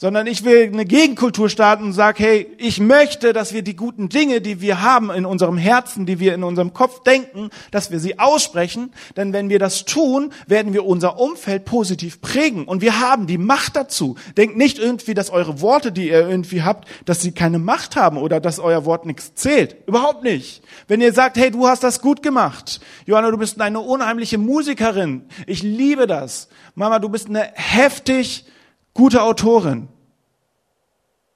[0.00, 4.08] sondern ich will eine Gegenkultur starten und sage, hey, ich möchte, dass wir die guten
[4.08, 8.00] Dinge, die wir haben in unserem Herzen, die wir in unserem Kopf denken, dass wir
[8.00, 12.98] sie aussprechen, denn wenn wir das tun, werden wir unser Umfeld positiv prägen und wir
[13.00, 14.16] haben die Macht dazu.
[14.38, 18.16] Denkt nicht irgendwie, dass eure Worte, die ihr irgendwie habt, dass sie keine Macht haben
[18.16, 19.76] oder dass euer Wort nichts zählt.
[19.86, 20.62] Überhaupt nicht.
[20.88, 22.80] Wenn ihr sagt, hey, du hast das gut gemacht.
[23.04, 25.26] Johanna, du bist eine unheimliche Musikerin.
[25.46, 26.48] Ich liebe das.
[26.74, 28.46] Mama, du bist eine heftig
[28.94, 29.88] gute Autorin.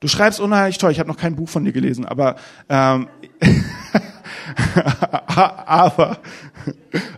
[0.01, 0.93] Du schreibst unheimlich toll.
[0.93, 2.37] Ich habe noch kein Buch von dir gelesen, aber
[2.69, 3.09] ähm,
[5.35, 6.19] aber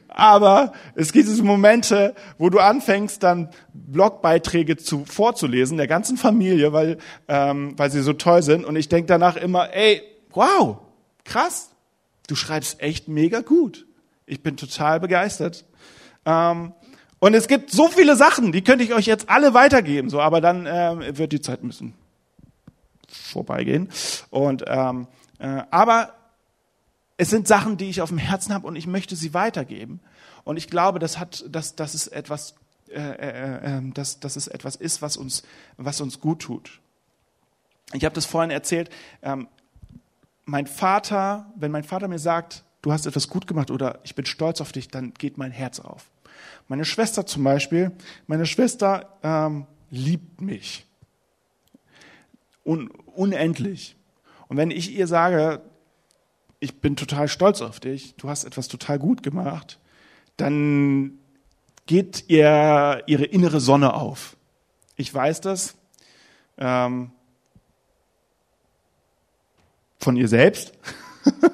[0.09, 6.73] aber es gibt diese Momente, wo du anfängst, dann Blogbeiträge zu vorzulesen der ganzen Familie,
[6.73, 8.65] weil ähm, weil sie so toll sind.
[8.65, 10.79] Und ich denke danach immer, ey, wow,
[11.25, 11.71] krass,
[12.29, 13.87] du schreibst echt mega gut.
[14.27, 15.65] Ich bin total begeistert.
[16.25, 16.73] Ähm,
[17.27, 20.41] und es gibt so viele Sachen, die könnte ich euch jetzt alle weitergeben, so, aber
[20.41, 21.93] dann äh, wird die Zeit müssen
[23.09, 23.89] vorbeigehen.
[24.31, 25.09] Und ähm,
[25.41, 26.15] äh, aber
[27.17, 29.99] es sind Sachen, die ich auf dem Herzen habe und ich möchte sie weitergeben.
[30.45, 32.55] Und ich glaube, das hat, dass das ist etwas,
[32.91, 35.43] äh, äh, äh, dass, dass es etwas ist, was uns,
[35.77, 36.81] was uns gut tut.
[37.93, 38.89] Ich habe das vorhin erzählt.
[39.23, 39.49] Ähm,
[40.45, 44.27] mein Vater, wenn mein Vater mir sagt, du hast etwas gut gemacht oder ich bin
[44.27, 46.05] stolz auf dich, dann geht mein Herz auf.
[46.69, 47.93] Meine Schwester zum Beispiel,
[48.27, 50.87] meine Schwester ähm, liebt mich
[52.65, 53.97] un unendlich.
[54.49, 55.63] Und wenn ich ihr sage,
[56.59, 59.79] ich bin total stolz auf dich, du hast etwas total gut gemacht,
[60.37, 61.19] dann
[61.87, 64.37] geht ihr ihre innere Sonne auf.
[64.97, 65.77] Ich weiß das
[66.59, 67.13] ähm,
[69.99, 70.73] von ihr selbst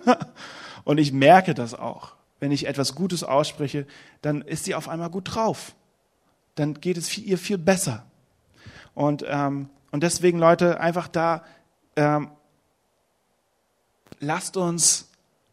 [0.84, 2.14] und ich merke das auch.
[2.42, 3.86] Wenn ich etwas Gutes ausspreche,
[4.20, 5.76] dann ist sie auf einmal gut drauf.
[6.56, 8.04] Dann geht es ihr viel besser.
[8.94, 11.44] Und, ähm, und deswegen, Leute, einfach da,
[11.94, 12.32] ähm,
[14.18, 15.08] lasst uns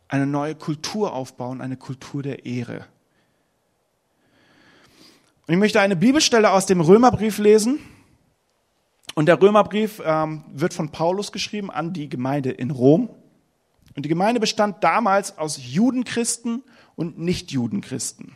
[0.08, 2.88] eine neue Kultur aufbauen, eine Kultur der Ehre.
[5.46, 7.78] Und ich möchte eine Bibelstelle aus dem Römerbrief lesen.
[9.14, 13.12] Und der Römerbrief ähm, wird von Paulus geschrieben an die Gemeinde in Rom.
[13.96, 16.64] Und die Gemeinde bestand damals aus Judenchristen
[17.00, 18.36] und Nichtjudenchristen.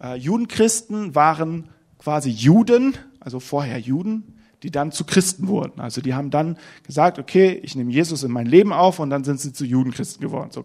[0.00, 5.80] Äh, Judenchristen waren quasi Juden, also vorher Juden, die dann zu Christen wurden.
[5.80, 9.24] Also die haben dann gesagt, okay, ich nehme Jesus in mein Leben auf und dann
[9.24, 10.52] sind sie zu Judenchristen geworden.
[10.52, 10.64] So,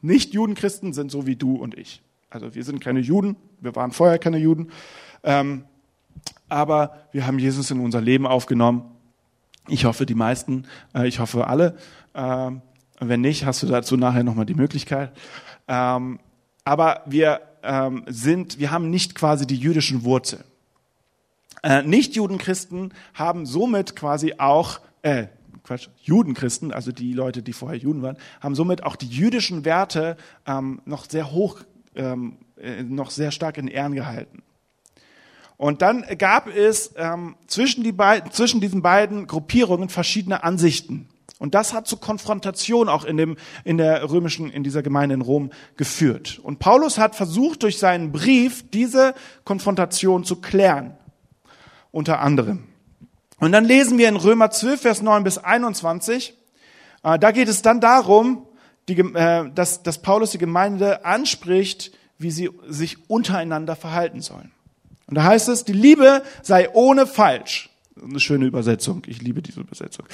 [0.00, 2.00] Nicht-Judenchristen sind so wie du und ich.
[2.30, 4.70] Also wir sind keine Juden, wir waren vorher keine Juden,
[5.24, 5.64] ähm,
[6.48, 8.84] aber wir haben Jesus in unser Leben aufgenommen.
[9.68, 11.76] Ich hoffe, die meisten, äh, ich hoffe alle.
[12.14, 12.62] Ähm,
[12.98, 15.12] wenn nicht, hast du dazu nachher nochmal die Möglichkeit.
[15.68, 16.18] Ähm,
[16.64, 20.44] aber wir ähm, sind, wir haben nicht quasi die jüdischen Wurzeln.
[21.62, 25.26] Äh, Nicht-Judenchristen haben somit quasi auch, äh,
[25.62, 30.16] Quatsch, Judenchristen, also die Leute, die vorher Juden waren, haben somit auch die jüdischen Werte
[30.44, 31.60] ähm, noch sehr hoch,
[31.94, 34.42] ähm, äh, noch sehr stark in Ehren gehalten.
[35.56, 37.94] Und dann gab es ähm, zwischen, die
[38.32, 41.08] zwischen diesen beiden Gruppierungen verschiedene Ansichten.
[41.42, 45.22] Und das hat zu Konfrontation auch in, dem, in der römischen, in dieser Gemeinde in
[45.22, 46.38] Rom geführt.
[46.40, 50.96] Und Paulus hat versucht, durch seinen Brief diese Konfrontation zu klären.
[51.90, 52.68] Unter anderem.
[53.40, 56.38] Und dann lesen wir in Römer 12, Vers 9 bis 21.
[57.02, 58.46] Äh, da geht es dann darum,
[58.88, 64.52] die, äh, dass, dass Paulus die Gemeinde anspricht, wie sie sich untereinander verhalten sollen.
[65.08, 67.71] Und da heißt es, die Liebe sei ohne falsch.
[68.02, 69.02] Eine schöne Übersetzung.
[69.06, 70.06] Ich liebe diese Übersetzung.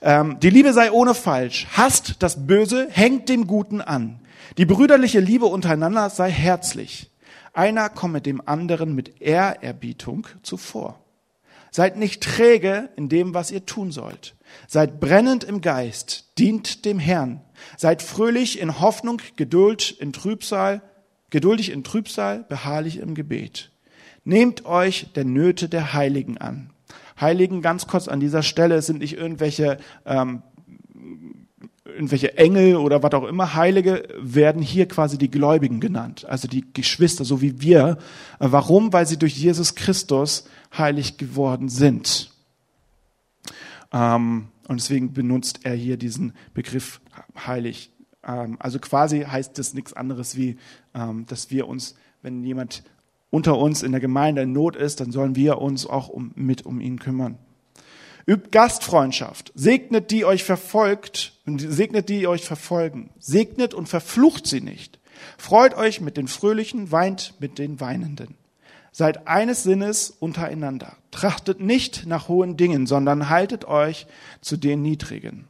[0.00, 1.66] Ähm, die Liebe sei ohne falsch.
[1.72, 4.20] Hasst das Böse, hängt dem Guten an.
[4.58, 7.10] Die brüderliche Liebe untereinander sei herzlich.
[7.52, 11.00] Einer komme dem anderen mit Ehrerbietung zuvor.
[11.70, 14.34] Seid nicht träge in dem, was ihr tun sollt.
[14.66, 17.42] Seid brennend im Geist, dient dem Herrn.
[17.76, 20.82] Seid fröhlich in Hoffnung, Geduld in Trübsal,
[21.30, 23.70] geduldig in Trübsal, beharrlich im Gebet.
[24.24, 26.70] Nehmt euch der Nöte der Heiligen an.
[27.20, 30.42] Heiligen, ganz kurz an dieser Stelle, sind nicht irgendwelche, ähm,
[31.84, 33.54] irgendwelche Engel oder was auch immer.
[33.54, 37.98] Heilige werden hier quasi die Gläubigen genannt, also die Geschwister, so wie wir.
[38.38, 38.92] Äh, warum?
[38.92, 42.30] Weil sie durch Jesus Christus heilig geworden sind.
[43.92, 47.00] Ähm, und deswegen benutzt er hier diesen Begriff
[47.46, 47.90] heilig.
[48.24, 50.56] Ähm, also quasi heißt das nichts anderes wie,
[50.94, 52.82] ähm, dass wir uns, wenn jemand
[53.36, 56.64] unter uns in der Gemeinde in Not ist, dann sollen wir uns auch um, mit
[56.64, 57.36] um ihn kümmern.
[58.26, 59.52] Übt Gastfreundschaft.
[59.54, 63.10] Segnet die euch verfolgt, segnet die euch verfolgen.
[63.18, 64.98] Segnet und verflucht sie nicht.
[65.36, 68.36] Freut euch mit den Fröhlichen, weint mit den Weinenden.
[68.90, 70.96] Seid eines Sinnes untereinander.
[71.10, 74.06] Trachtet nicht nach hohen Dingen, sondern haltet euch
[74.40, 75.46] zu den Niedrigen.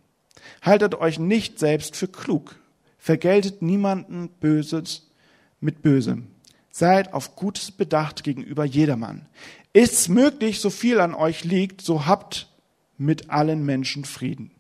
[0.61, 2.57] Haltet euch nicht selbst für klug.
[2.99, 5.09] Vergeltet niemanden Böses
[5.61, 6.27] mit Bösem.
[6.79, 9.25] Seid auf Gutes bedacht gegenüber jedermann.
[9.73, 12.53] Ist's möglich, so viel an euch liegt, so habt
[12.99, 14.51] mit allen Menschen Frieden.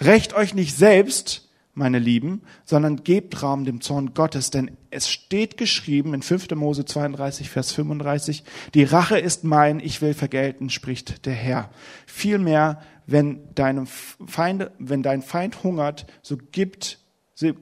[0.00, 5.56] Recht euch nicht selbst, meine Lieben, sondern gebt Raum dem Zorn Gottes, denn es steht
[5.56, 6.50] geschrieben in 5.
[6.56, 8.42] Mose 32, Vers 35,
[8.74, 11.70] die Rache ist mein, ich will vergelten, spricht der Herr.
[12.06, 16.98] Vielmehr, wenn deinem Feind, wenn dein Feind hungert, so gibt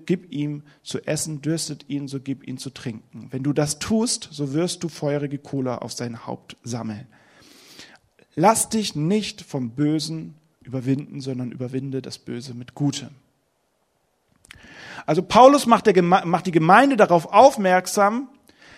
[0.07, 3.29] gib ihm zu essen, dürstet ihn, so gib ihn zu trinken.
[3.31, 7.07] Wenn du das tust, so wirst du feurige Kohle auf sein Haupt sammeln.
[8.35, 13.11] Lass dich nicht vom Bösen überwinden, sondern überwinde das Böse mit Gutem.
[15.07, 18.29] Also Paulus macht, macht die Gemeinde darauf aufmerksam,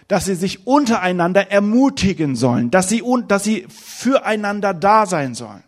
[0.08, 5.64] dass sie sich untereinander ermutigen sollen, dass sie, dass sie füreinander da sein sollen.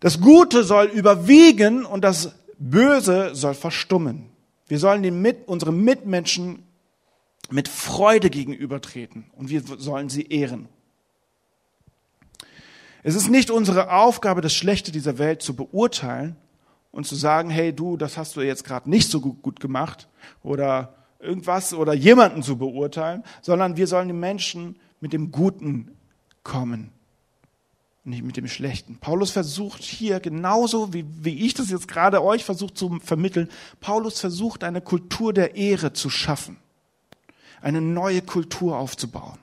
[0.00, 4.26] Das Gute soll überwiegen und das Böse soll verstummen.
[4.68, 6.62] Wir sollen den mit, unseren Mitmenschen
[7.50, 10.68] mit Freude gegenübertreten und wir sollen sie ehren.
[13.02, 16.36] Es ist nicht unsere Aufgabe, das Schlechte dieser Welt zu beurteilen
[16.92, 20.08] und zu sagen, hey du, das hast du jetzt gerade nicht so gut, gut gemacht
[20.42, 25.96] oder irgendwas oder jemanden zu beurteilen, sondern wir sollen den Menschen mit dem Guten
[26.42, 26.92] kommen.
[28.04, 28.96] Nicht mit dem Schlechten.
[28.98, 33.48] Paulus versucht hier genauso, wie, wie ich das jetzt gerade euch versucht zu vermitteln,
[33.80, 36.56] Paulus versucht eine Kultur der Ehre zu schaffen,
[37.60, 39.38] eine neue Kultur aufzubauen.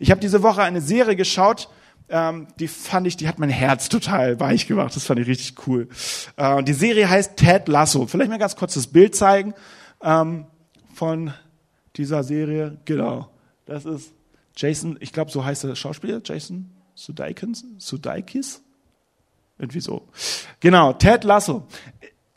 [0.00, 1.68] Ich habe diese Woche eine Serie geschaut,
[2.08, 4.94] ähm, die fand ich, die hat mein Herz total weich gemacht.
[4.94, 5.88] Das fand ich richtig cool.
[6.36, 8.06] Äh, die Serie heißt Ted Lasso.
[8.06, 9.54] Vielleicht mal ganz kurz das Bild zeigen
[10.02, 10.46] ähm,
[10.92, 11.32] von
[11.96, 12.78] dieser Serie.
[12.84, 13.30] Genau,
[13.64, 14.12] das ist
[14.54, 14.98] Jason.
[15.00, 18.62] Ich glaube, so heißt der Schauspieler Jason Sudeikis.
[19.58, 20.08] Irgendwie so.
[20.60, 21.66] Genau, Ted Lasso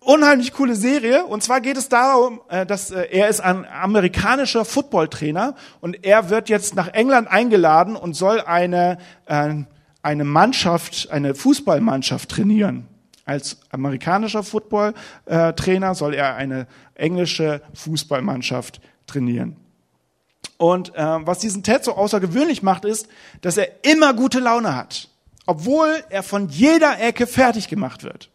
[0.07, 1.25] unheimlich coole Serie.
[1.25, 6.29] Und zwar geht es darum, äh, dass äh, er ist ein amerikanischer Footballtrainer und er
[6.29, 9.53] wird jetzt nach England eingeladen und soll eine, äh,
[10.01, 12.87] eine Mannschaft, eine Fußballmannschaft trainieren.
[13.25, 16.65] Als amerikanischer Footballtrainer soll er eine
[16.95, 19.57] englische Fußballmannschaft trainieren.
[20.57, 23.07] Und äh, was diesen Ted so außergewöhnlich macht, ist,
[23.41, 25.09] dass er immer gute Laune hat,
[25.45, 28.29] obwohl er von jeder Ecke fertig gemacht wird.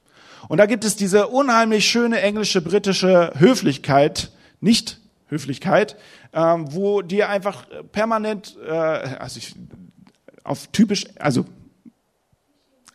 [0.49, 4.31] Und da gibt es diese unheimlich schöne englische, britische Höflichkeit,
[4.61, 5.97] nicht Höflichkeit,
[6.33, 9.55] ähm, wo dir einfach permanent, äh, also ich,
[10.45, 11.47] auf typisch, also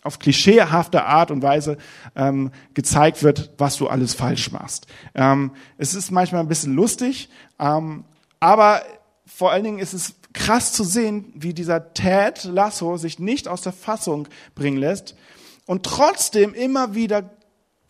[0.03, 1.77] auf klischeehafte Art und Weise
[2.15, 4.87] ähm, gezeigt wird, was du alles falsch machst.
[5.13, 8.05] Ähm, es ist manchmal ein bisschen lustig, ähm,
[8.39, 8.81] aber
[9.27, 13.61] vor allen Dingen ist es krass zu sehen, wie dieser Ted Lasso sich nicht aus
[13.61, 15.15] der Fassung bringen lässt
[15.65, 17.29] und trotzdem immer wieder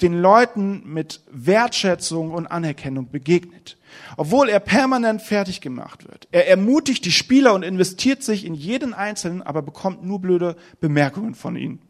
[0.01, 3.77] den Leuten mit Wertschätzung und Anerkennung begegnet.
[4.15, 6.27] Obwohl er permanent fertig gemacht wird.
[6.31, 11.33] Er ermutigt die Spieler und investiert sich in jeden Einzelnen, aber bekommt nur blöde Bemerkungen
[11.33, 11.81] von ihnen.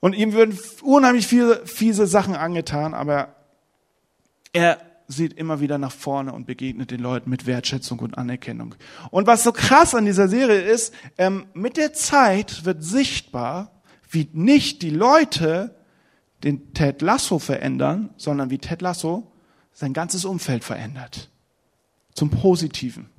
[0.00, 3.34] Und ihm würden unheimlich viele fiese Sachen angetan, aber
[4.52, 8.74] er sieht immer wieder nach vorne und begegnet den Leuten mit Wertschätzung und Anerkennung.
[9.10, 13.70] Und was so krass an dieser Serie ist, ähm, mit der Zeit wird sichtbar,
[14.10, 15.76] wie nicht die Leute
[16.44, 19.30] den Ted Lasso verändern, sondern wie Ted Lasso
[19.72, 21.30] sein ganzes Umfeld verändert.
[22.14, 23.10] Zum Positiven.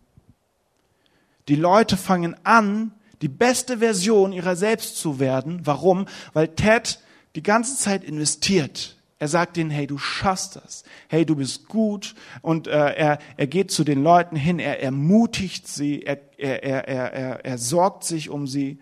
[1.47, 5.61] Die Leute fangen an, die beste Version ihrer selbst zu werden.
[5.65, 6.07] Warum?
[6.33, 6.99] Weil Ted
[7.35, 8.96] die ganze Zeit investiert.
[9.19, 10.83] Er sagt ihnen, hey, du schaffst das.
[11.07, 12.13] Hey, du bist gut.
[12.41, 17.13] Und äh, er, er geht zu den Leuten hin, er ermutigt sie, er, er, er,
[17.13, 18.79] er, er sorgt sich um sie.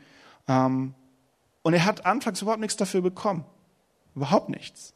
[0.48, 0.94] Ähm,
[1.62, 3.46] und er hat anfangs überhaupt nichts dafür bekommen.
[4.14, 4.94] Überhaupt nichts.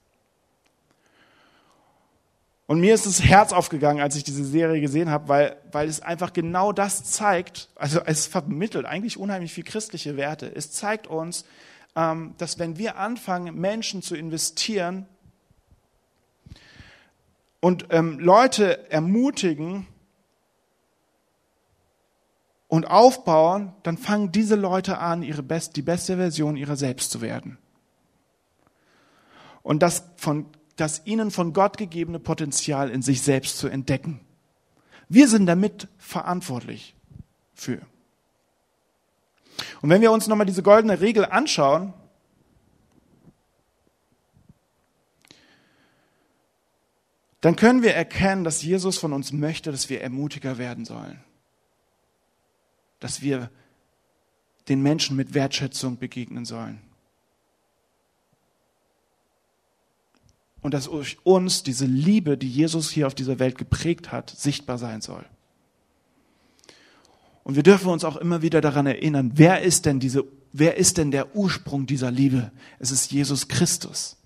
[2.67, 6.01] Und mir ist das Herz aufgegangen, als ich diese Serie gesehen habe, weil, weil es
[6.01, 10.53] einfach genau das zeigt, also es vermittelt eigentlich unheimlich viel christliche Werte.
[10.53, 11.45] Es zeigt uns,
[11.95, 15.07] ähm, dass wenn wir anfangen, Menschen zu investieren
[17.61, 19.87] und ähm, Leute ermutigen
[22.67, 27.21] und aufbauen, dann fangen diese Leute an, ihre best, die beste Version ihrer selbst zu
[27.21, 27.57] werden
[29.63, 34.19] und das, von, das ihnen von Gott gegebene Potenzial in sich selbst zu entdecken.
[35.09, 36.95] Wir sind damit verantwortlich
[37.53, 37.79] für.
[39.81, 41.93] Und wenn wir uns nochmal diese goldene Regel anschauen,
[47.41, 51.23] dann können wir erkennen, dass Jesus von uns möchte, dass wir ermutiger werden sollen.
[52.99, 53.49] Dass wir
[54.67, 56.81] den Menschen mit Wertschätzung begegnen sollen.
[60.61, 64.77] und dass durch uns diese Liebe, die Jesus hier auf dieser Welt geprägt hat, sichtbar
[64.77, 65.25] sein soll.
[67.43, 70.97] Und wir dürfen uns auch immer wieder daran erinnern, wer ist denn diese, wer ist
[70.97, 72.51] denn der Ursprung dieser Liebe?
[72.77, 74.17] Es ist Jesus Christus.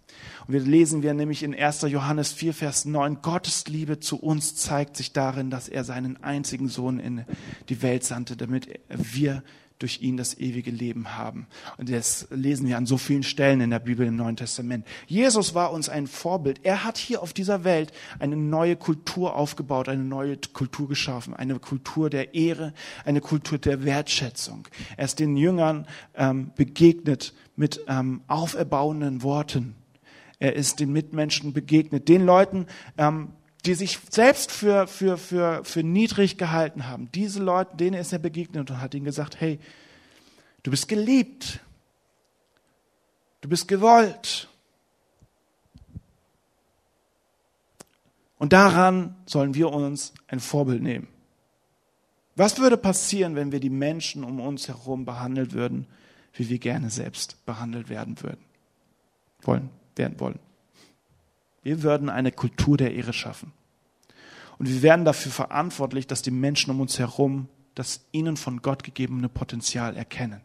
[0.47, 1.83] Und wir lesen wir nämlich in 1.
[1.83, 6.67] Johannes 4, Vers 9, Gottes Liebe zu uns zeigt sich darin, dass er seinen einzigen
[6.67, 7.25] Sohn in
[7.69, 9.43] die Welt sandte, damit wir
[9.83, 11.45] durch ihn das ewige Leben haben.
[11.77, 14.85] Und das lesen wir an so vielen Stellen in der Bibel im Neuen Testament.
[15.07, 16.61] Jesus war uns ein Vorbild.
[16.63, 21.59] Er hat hier auf dieser Welt eine neue Kultur aufgebaut, eine neue Kultur geschaffen, eine
[21.59, 24.69] Kultur der Ehre, eine Kultur der Wertschätzung.
[24.95, 29.75] Er ist den Jüngern ähm, begegnet mit ähm, auferbauenden Worten.
[30.43, 33.31] Er ist den Mitmenschen begegnet, den Leuten, ähm,
[33.63, 37.09] die sich selbst für, für, für, für niedrig gehalten haben.
[37.15, 39.57] Diese Leute, denen ist er begegnet und hat ihnen gesagt, hey,
[40.63, 41.61] du bist geliebt.
[43.39, 44.49] Du bist gewollt.
[48.37, 51.07] Und daran sollen wir uns ein Vorbild nehmen.
[52.35, 55.87] Was würde passieren, wenn wir die Menschen um uns herum behandelt würden,
[56.33, 58.43] wie wir gerne selbst behandelt werden würden?
[59.43, 60.39] Wollen, werden wollen.
[61.61, 63.53] Wir würden eine Kultur der Ehre schaffen.
[64.57, 68.83] Und wir werden dafür verantwortlich, dass die Menschen um uns herum das ihnen von Gott
[68.83, 70.41] gegebene Potenzial erkennen.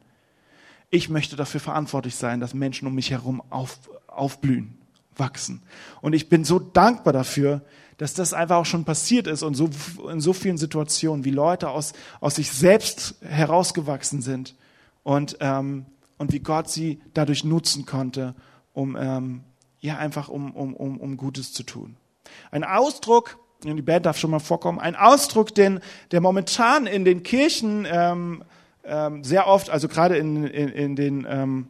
[0.91, 4.79] Ich möchte dafür verantwortlich sein, dass Menschen um mich herum auf, aufblühen,
[5.17, 5.63] wachsen.
[6.01, 7.63] Und ich bin so dankbar dafür,
[7.99, 9.69] dass das einfach auch schon passiert ist und so
[10.11, 14.55] in so vielen Situationen, wie Leute aus, aus sich selbst herausgewachsen sind
[15.03, 15.85] und, ähm,
[16.17, 18.35] und wie Gott sie dadurch nutzen konnte,
[18.79, 19.41] um ähm,
[19.81, 21.97] ja einfach um, um, um, um Gutes zu tun.
[22.53, 25.81] Ein Ausdruck, die Band darf schon mal vorkommen, ein Ausdruck, den,
[26.13, 28.45] der momentan in den Kirchen ähm,
[28.85, 31.67] ähm, sehr oft, also gerade in, in, in den ähm,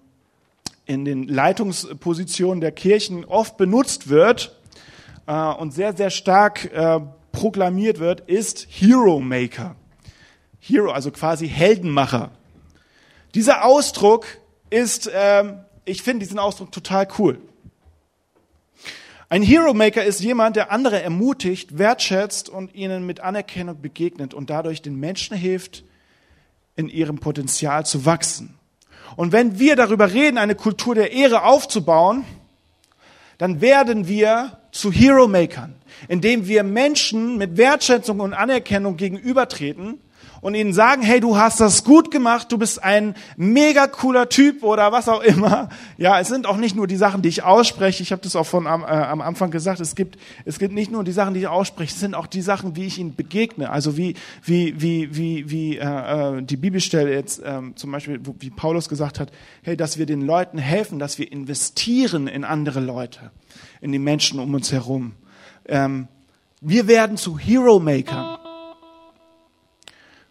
[0.85, 4.57] in den Leitungspositionen der Kirchen oft benutzt wird
[5.27, 7.01] äh, und sehr, sehr stark äh,
[7.33, 9.77] proklamiert wird, ist Hero Maker.
[10.61, 12.31] Hero, also quasi Heldenmacher.
[13.35, 14.27] Dieser Ausdruck
[14.71, 17.41] ist, ähm, ich finde diesen Ausdruck total cool.
[19.31, 24.49] Ein Hero Maker ist jemand, der andere ermutigt, wertschätzt und ihnen mit Anerkennung begegnet und
[24.49, 25.85] dadurch den Menschen hilft,
[26.77, 28.55] in ihrem Potenzial zu wachsen.
[29.17, 32.25] Und wenn wir darüber reden, eine Kultur der Ehre aufzubauen,
[33.37, 35.75] dann werden wir zu Hero Makern,
[36.09, 40.01] indem wir Menschen mit Wertschätzung und Anerkennung gegenübertreten
[40.41, 44.63] und ihnen sagen, hey, du hast das gut gemacht, du bist ein mega cooler Typ
[44.63, 45.69] oder was auch immer.
[45.97, 48.03] Ja, es sind auch nicht nur die Sachen, die ich ausspreche.
[48.03, 49.81] Ich habe das auch von am, äh, am Anfang gesagt.
[49.81, 52.43] Es gibt es gibt nicht nur die Sachen, die ich ausspreche, es sind auch die
[52.43, 53.71] Sachen, wie ich ihnen begegne.
[53.71, 54.15] Also wie
[54.45, 58.89] wie wie wie wie äh, äh die Bibelstelle jetzt äh, zum Beispiel, wo, wie Paulus
[58.89, 59.33] gesagt hat,
[59.63, 63.31] hey, dass wir den Leuten helfen, dass wir investieren in andere Leute,
[63.81, 65.13] in die Menschen um uns herum.
[65.67, 66.09] Ähm,
[66.61, 68.39] wir werden zu Hero Makern.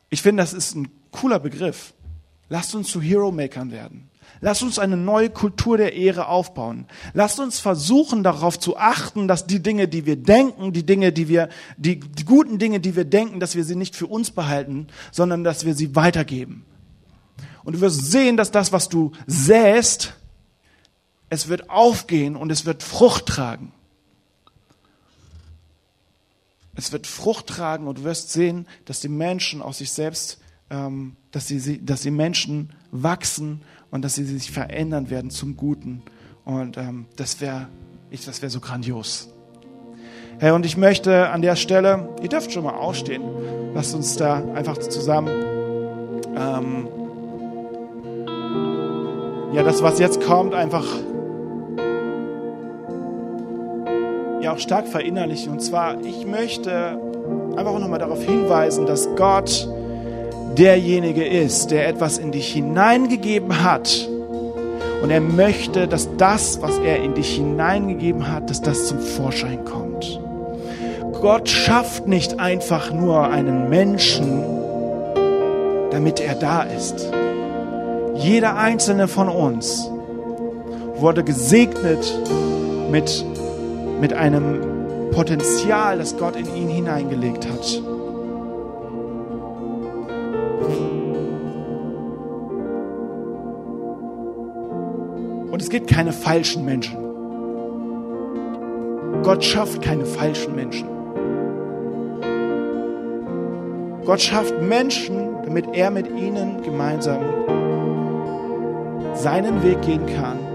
[0.10, 1.94] Ich finde, das ist ein cooler Begriff.
[2.50, 4.10] Lasst uns zu Hero-Makern werden.
[4.40, 6.86] Lasst uns eine neue Kultur der Ehre aufbauen.
[7.14, 11.28] Lasst uns versuchen, darauf zu achten, dass die Dinge, die wir denken, die Dinge, die
[11.28, 14.88] wir, die, die guten Dinge, die wir denken, dass wir sie nicht für uns behalten,
[15.12, 16.66] sondern dass wir sie weitergeben.
[17.64, 20.14] Und du wirst sehen, dass das, was du säst,
[21.30, 23.74] es wird aufgehen und es wird Frucht tragen.
[26.78, 31.16] Es wird Frucht tragen und du wirst sehen, dass die Menschen aus sich selbst, ähm,
[31.32, 36.04] dass, sie, dass die Menschen wachsen und dass sie sich verändern werden zum Guten.
[36.46, 37.68] Und ähm, das wäre
[38.12, 39.30] wär so grandios.
[40.40, 43.24] Hey, und ich möchte an der Stelle, ihr dürft schon mal aufstehen,
[43.74, 45.30] lasst uns da einfach zusammen,
[46.38, 46.88] ähm,
[49.52, 50.86] ja, das, was jetzt kommt, einfach
[54.42, 55.52] ja auch stark verinnerlichen.
[55.52, 57.00] Und zwar, ich möchte
[57.56, 59.68] einfach auch nochmal darauf hinweisen, dass Gott
[60.58, 64.10] derjenige ist, der etwas in dich hineingegeben hat.
[65.02, 69.64] Und er möchte, dass das, was er in dich hineingegeben hat, dass das zum Vorschein
[69.64, 70.20] kommt.
[71.22, 74.44] Gott schafft nicht einfach nur einen Menschen,
[75.92, 77.12] damit er da ist.
[78.16, 79.90] Jeder einzelne von uns
[80.96, 82.20] wurde gesegnet
[82.92, 83.26] mit
[84.00, 87.82] mit einem Potenzial, das Gott in ihn hineingelegt hat.
[95.52, 96.98] Und es gibt keine falschen Menschen.
[99.24, 100.88] Gott schafft keine falschen Menschen.
[104.06, 107.20] Gott schafft Menschen, damit er mit ihnen gemeinsam
[109.16, 110.47] seinen Weg gehen kann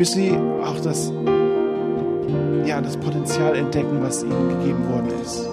[0.00, 0.32] bis sie
[0.64, 1.12] auch das,
[2.64, 5.46] ja, das Potenzial entdecken, was ihnen gegeben worden ist.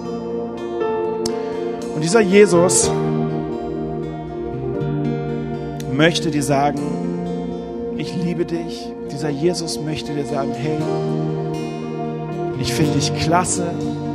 [1.94, 2.90] Und dieser Jesus
[5.92, 6.80] möchte dir sagen,
[7.98, 8.90] ich liebe dich.
[9.12, 10.78] Dieser Jesus möchte dir sagen, hey,
[12.58, 13.66] ich finde dich klasse.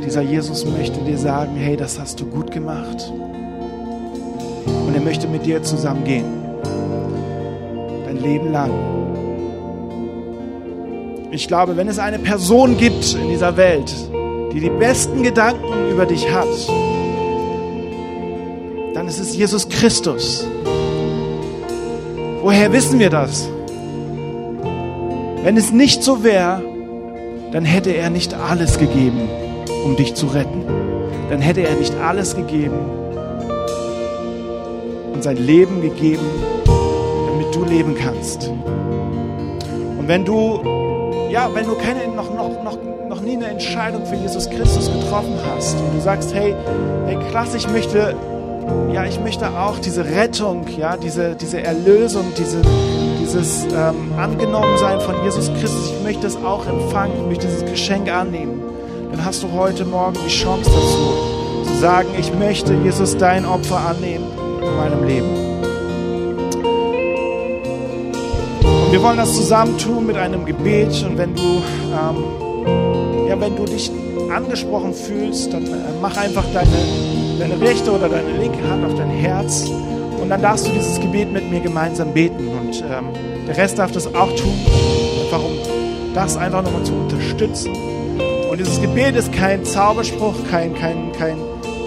[0.04, 3.08] Dieser Jesus möchte dir sagen, hey, das hast du gut gemacht.
[4.66, 6.26] Und er möchte mit dir zusammen gehen.
[8.04, 9.03] Dein Leben lang.
[11.34, 13.92] Ich glaube, wenn es eine Person gibt in dieser Welt,
[14.52, 16.46] die die besten Gedanken über dich hat,
[18.94, 20.46] dann ist es Jesus Christus.
[22.40, 23.48] Woher wissen wir das?
[25.42, 26.62] Wenn es nicht so wäre,
[27.50, 29.28] dann hätte er nicht alles gegeben,
[29.84, 30.62] um dich zu retten.
[31.30, 32.78] Dann hätte er nicht alles gegeben
[35.12, 36.26] und sein Leben gegeben,
[36.64, 38.52] damit du leben kannst.
[39.98, 40.73] Und wenn du
[41.34, 42.78] ja, wenn du keine, noch, noch, noch,
[43.08, 46.54] noch nie eine Entscheidung für Jesus Christus getroffen hast und du sagst, hey,
[47.06, 48.14] hey, klasse, ich möchte,
[48.92, 52.62] ja, ich möchte auch diese Rettung, ja, diese, diese Erlösung, diese,
[53.20, 58.08] dieses ähm, Angenommensein von Jesus Christus, ich möchte es auch empfangen, ich möchte dieses Geschenk
[58.08, 58.62] annehmen,
[59.10, 61.68] dann hast du heute Morgen die Chance dazu.
[61.68, 64.26] zu sagen, ich möchte, Jesus, dein Opfer annehmen
[64.62, 65.43] in meinem Leben.
[68.94, 71.04] Wir wollen das zusammen tun mit einem Gebet.
[71.04, 73.90] Und wenn du, ähm, ja, wenn du dich
[74.32, 75.70] angesprochen fühlst, dann äh,
[76.00, 76.70] mach einfach deine,
[77.40, 79.68] deine rechte oder deine linke Hand auf dein Herz.
[80.20, 82.46] Und dann darfst du dieses Gebet mit mir gemeinsam beten.
[82.46, 83.08] Und ähm,
[83.48, 84.54] der Rest darf das auch tun,
[85.24, 85.56] einfach um
[86.14, 87.72] das einfach nochmal zu unterstützen.
[88.48, 91.38] Und dieses Gebet ist kein Zauberspruch, kein, kein, kein,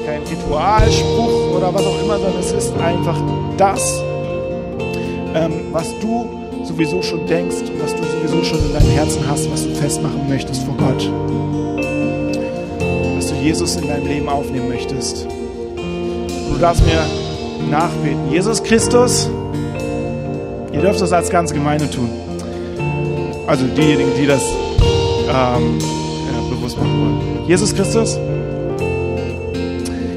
[0.06, 3.18] kein Ritualspruch oder was auch immer, sondern es ist einfach
[3.56, 4.04] das,
[5.34, 9.50] ähm, was du sowieso schon denkst und was du sowieso schon in deinem Herzen hast,
[9.50, 11.10] was du festmachen möchtest vor Gott.
[13.16, 15.26] Dass du Jesus in deinem Leben aufnehmen möchtest.
[15.26, 17.06] Und du darfst mir
[17.70, 18.32] nachbeten.
[18.32, 19.30] Jesus Christus,
[20.74, 22.10] ihr dürft das als ganze Gemeinde tun.
[23.48, 24.44] Also diejenigen, die das
[25.30, 27.48] ähm, ja, bewusst machen wollen.
[27.48, 28.20] Jesus Christus,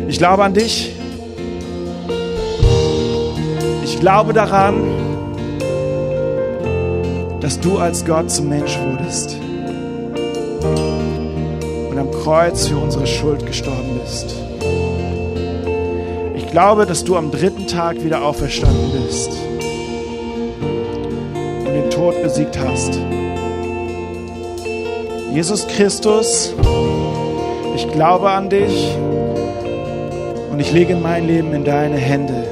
[0.08, 0.96] ich glaube an dich.
[3.84, 4.99] Ich glaube daran,
[7.50, 9.36] dass du als Gott zum Mensch wurdest
[11.90, 14.36] und am Kreuz für unsere Schuld gestorben bist.
[16.36, 19.32] Ich glaube, dass du am dritten Tag wieder auferstanden bist
[21.58, 22.96] und den Tod besiegt hast.
[25.34, 26.54] Jesus Christus,
[27.74, 28.96] ich glaube an dich
[30.52, 32.44] und ich lege mein Leben in deine Hände.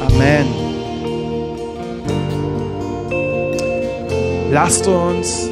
[0.00, 0.55] Amen.
[4.50, 5.50] Lasst uns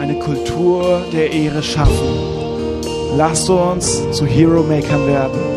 [0.00, 2.08] eine Kultur der Ehre schaffen.
[3.16, 5.51] Lasst uns zu Hero Makern werden.